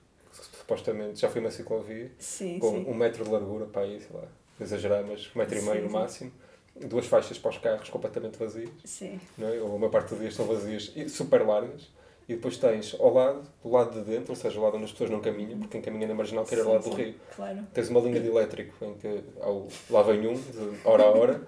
supostamente 0.67 1.21
já 1.21 1.29
foi 1.29 1.39
uma 1.39 1.49
ciclovia, 1.49 2.11
Sim, 2.19 2.59
com 2.59 2.71
sim. 2.71 2.85
um 2.87 2.93
metro 2.93 3.23
de 3.23 3.29
largura 3.29 3.65
para 3.65 3.83
aí, 3.83 4.01
sei 4.01 4.09
lá, 4.13 4.27
exagerar, 4.59 5.03
mas 5.07 5.29
um 5.33 5.39
metro 5.39 5.55
e 5.57 5.61
Sim, 5.61 5.69
meio 5.69 5.83
no 5.85 5.89
máximo, 5.89 6.31
duas 6.75 7.05
faixas 7.07 7.37
para 7.39 7.51
os 7.51 7.57
carros 7.57 7.89
completamente 7.89 8.37
vazias, 8.37 8.69
Sim, 8.83 9.19
não 9.37 9.47
é? 9.47 9.61
ou 9.61 9.73
uma 9.75 9.89
parte 9.89 10.09
dos 10.09 10.19
dias 10.19 10.33
estão 10.33 10.45
vazias 10.45 10.91
e 10.95 11.07
super 11.07 11.45
largas, 11.45 11.87
e 12.27 12.35
depois 12.35 12.57
tens 12.57 12.93
ao 12.99 13.13
lado, 13.13 13.41
do 13.63 13.69
lado 13.71 13.93
de 13.97 14.11
dentro, 14.11 14.31
ou 14.31 14.35
seja, 14.35 14.59
o 14.59 14.63
lado 14.63 14.75
onde 14.75 14.83
as 14.85 14.91
pessoas 14.91 15.09
não 15.09 15.21
caminham, 15.21 15.57
porque 15.57 15.71
quem 15.71 15.81
caminha 15.81 16.05
na 16.05 16.13
marginal 16.13 16.43
quer 16.43 16.57
ir 16.57 16.59
ao 16.61 16.65
Sim, 16.65 16.71
lado 16.73 16.83
do 16.83 16.95
sim. 16.95 17.01
rio. 17.03 17.15
claro. 17.33 17.59
Tens 17.73 17.89
uma 17.89 18.01
linha 18.01 18.19
de 18.19 18.27
elétrico 18.27 18.83
em 18.83 18.93
que 18.95 19.23
ao, 19.39 19.67
lá 19.89 20.03
vem 20.03 20.27
um, 20.27 20.33
de 20.33 20.79
hora 20.83 21.03
a 21.03 21.09
hora, 21.11 21.47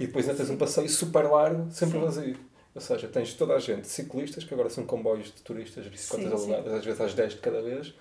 e 0.00 0.06
depois 0.08 0.28
ainda 0.28 0.36
tens 0.36 0.50
um 0.50 0.56
passeio 0.56 0.88
super 0.88 1.24
largo, 1.30 1.70
sempre 1.70 1.98
Sim. 2.00 2.04
vazio. 2.04 2.36
Ou 2.74 2.80
seja, 2.80 3.06
tens 3.08 3.32
toda 3.32 3.54
a 3.54 3.58
gente, 3.60 3.86
ciclistas, 3.86 4.42
que 4.44 4.52
agora 4.52 4.68
são 4.68 4.84
comboios 4.84 5.26
de 5.32 5.40
turistas, 5.42 5.86
bicicletas 5.86 6.40
sim. 6.40 6.52
alugadas, 6.52 6.74
às 6.74 6.84
vezes 6.84 7.00
às 7.00 7.14
10 7.14 7.32
de 7.34 7.38
cada 7.38 7.62
vez, 7.62 7.94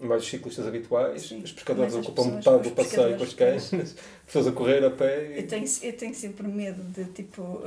mais 0.00 0.22
os 0.22 0.28
ciclistas 0.28 0.66
habituais, 0.66 1.22
Sim. 1.22 1.42
os 1.42 1.52
pescadores 1.52 1.94
ocupam 1.94 2.24
metade 2.24 2.68
do 2.68 2.74
passeio 2.74 3.16
com 3.16 3.22
as 3.24 3.34
canas, 3.34 3.70
pessoas 4.26 4.46
a 4.46 4.52
correr 4.52 4.84
a 4.84 4.90
pé. 4.90 5.38
Eu 5.38 5.46
tenho, 5.46 5.66
eu 5.82 5.92
tenho 5.92 6.14
sempre 6.14 6.48
medo 6.48 6.82
de, 6.82 7.04
tipo, 7.12 7.62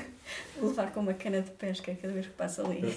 levar 0.60 0.92
com 0.92 1.00
uma 1.00 1.14
cana 1.14 1.42
de 1.42 1.50
pesca 1.50 1.94
cada 2.00 2.12
vez 2.12 2.26
que 2.26 2.32
passo 2.32 2.62
ali. 2.62 2.80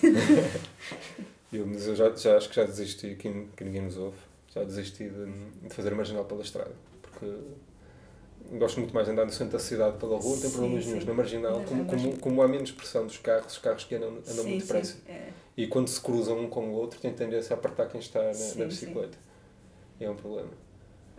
Eu, 1.51 1.65
mas 1.65 1.87
eu 1.87 1.95
já, 1.95 2.13
já 2.13 2.35
acho 2.35 2.49
que 2.49 2.55
já 2.57 2.65
desisti, 2.65 3.15
que, 3.15 3.47
que 3.55 3.63
ninguém 3.63 3.83
nos 3.83 3.97
ouve, 3.97 4.17
já 4.53 4.65
desisti 4.65 5.07
de, 5.07 5.25
de 5.65 5.73
fazer 5.73 5.95
marginal 5.95 6.25
pela 6.25 6.41
estrada, 6.41 6.73
porque 7.01 7.25
gosto 8.57 8.81
muito 8.81 8.93
mais 8.93 9.07
de 9.07 9.13
andar 9.13 9.23
no 9.25 9.31
centro 9.31 9.53
da 9.53 9.59
cidade 9.59 9.97
pela 9.97 10.17
rua, 10.17 10.35
não 10.35 10.41
tem 10.41 10.51
problemas 10.51 10.85
nenhum. 10.85 11.05
Na 11.05 11.13
marginal, 11.13 11.59
Na 11.59 11.65
como, 11.65 11.85
como, 11.85 12.17
como 12.17 12.41
há 12.41 12.49
menos 12.49 12.71
pressão 12.71 13.07
dos 13.07 13.17
carros, 13.17 13.53
os 13.53 13.59
carros 13.59 13.85
que 13.85 13.95
andam, 13.95 14.09
andam 14.09 14.23
sim, 14.43 14.49
muito 14.49 14.63
depressa. 14.63 14.93
sim. 14.93 14.99
É. 15.11 15.29
E 15.57 15.65
quando 15.67 15.87
se 15.87 15.99
cruzam 15.99 16.39
um 16.39 16.49
com 16.49 16.69
o 16.69 16.73
outro, 16.73 16.99
tem 16.99 17.11
tendência 17.11 17.55
a 17.55 17.59
apertar 17.59 17.87
quem 17.89 17.99
está 17.99 18.21
na, 18.23 18.33
Sim, 18.33 18.59
na 18.59 18.63
sim. 18.63 18.67
bicicleta. 18.67 19.17
E 19.99 20.05
é 20.05 20.09
um 20.09 20.15
problema. 20.15 20.51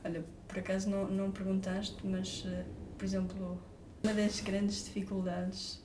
Olha, 0.05 0.25
por 0.47 0.59
acaso 0.61 0.89
não, 0.89 1.09
não 1.09 1.33
perguntaste, 1.33 1.97
mas, 2.07 2.45
eh, 2.47 2.65
por 2.97 3.05
exemplo, 3.05 3.61
uma 4.05 4.15
das 4.15 4.39
grandes 4.41 4.85
dificuldades 4.85 5.83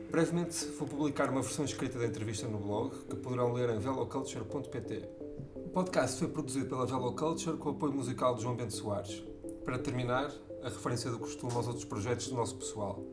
Brevemente 0.09 0.67
vou 0.67 0.87
publicar 0.87 1.29
uma 1.29 1.41
versão 1.41 1.65
escrita 1.65 1.99
da 1.99 2.05
entrevista 2.05 2.47
no 2.47 2.59
blog 2.59 2.95
que 3.09 3.17
poderão 3.17 3.51
ler 3.51 3.71
em 3.71 3.79
veloculture.pt. 3.79 5.09
O 5.53 5.67
podcast 5.69 6.17
foi 6.17 6.29
produzido 6.29 6.67
pela 6.67 6.85
Veloculture 6.85 7.57
com 7.57 7.67
o 7.69 7.73
apoio 7.73 7.91
musical 7.91 8.35
de 8.35 8.43
João 8.43 8.55
Bento 8.55 8.73
Soares. 8.73 9.21
Para 9.65 9.77
terminar, 9.77 10.31
a 10.63 10.69
referência 10.69 11.11
do 11.11 11.19
costume 11.19 11.51
aos 11.55 11.67
outros 11.67 11.83
projetos 11.83 12.29
do 12.29 12.35
nosso 12.35 12.55
pessoal. 12.55 13.03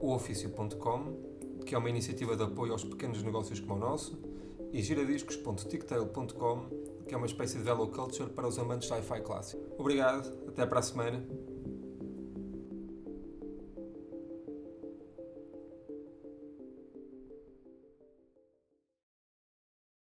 O 0.00 0.18
que 1.64 1.74
é 1.74 1.78
uma 1.78 1.90
iniciativa 1.90 2.36
de 2.36 2.42
apoio 2.42 2.72
aos 2.72 2.84
pequenos 2.84 3.22
negócios 3.22 3.60
como 3.60 3.74
o 3.74 3.78
nosso, 3.78 4.18
e 4.72 4.82
giradiscos.ticktail.com, 4.82 7.04
que 7.06 7.14
é 7.14 7.16
uma 7.16 7.26
espécie 7.26 7.58
de 7.58 7.64
veloculture 7.64 8.30
para 8.30 8.48
os 8.48 8.58
amantes 8.58 8.88
de 8.88 8.94
hi-fi 8.94 9.20
clássico. 9.20 9.62
Obrigado, 9.78 10.48
até 10.48 10.64
para 10.64 10.80
a 10.80 10.82
semana 10.82 11.22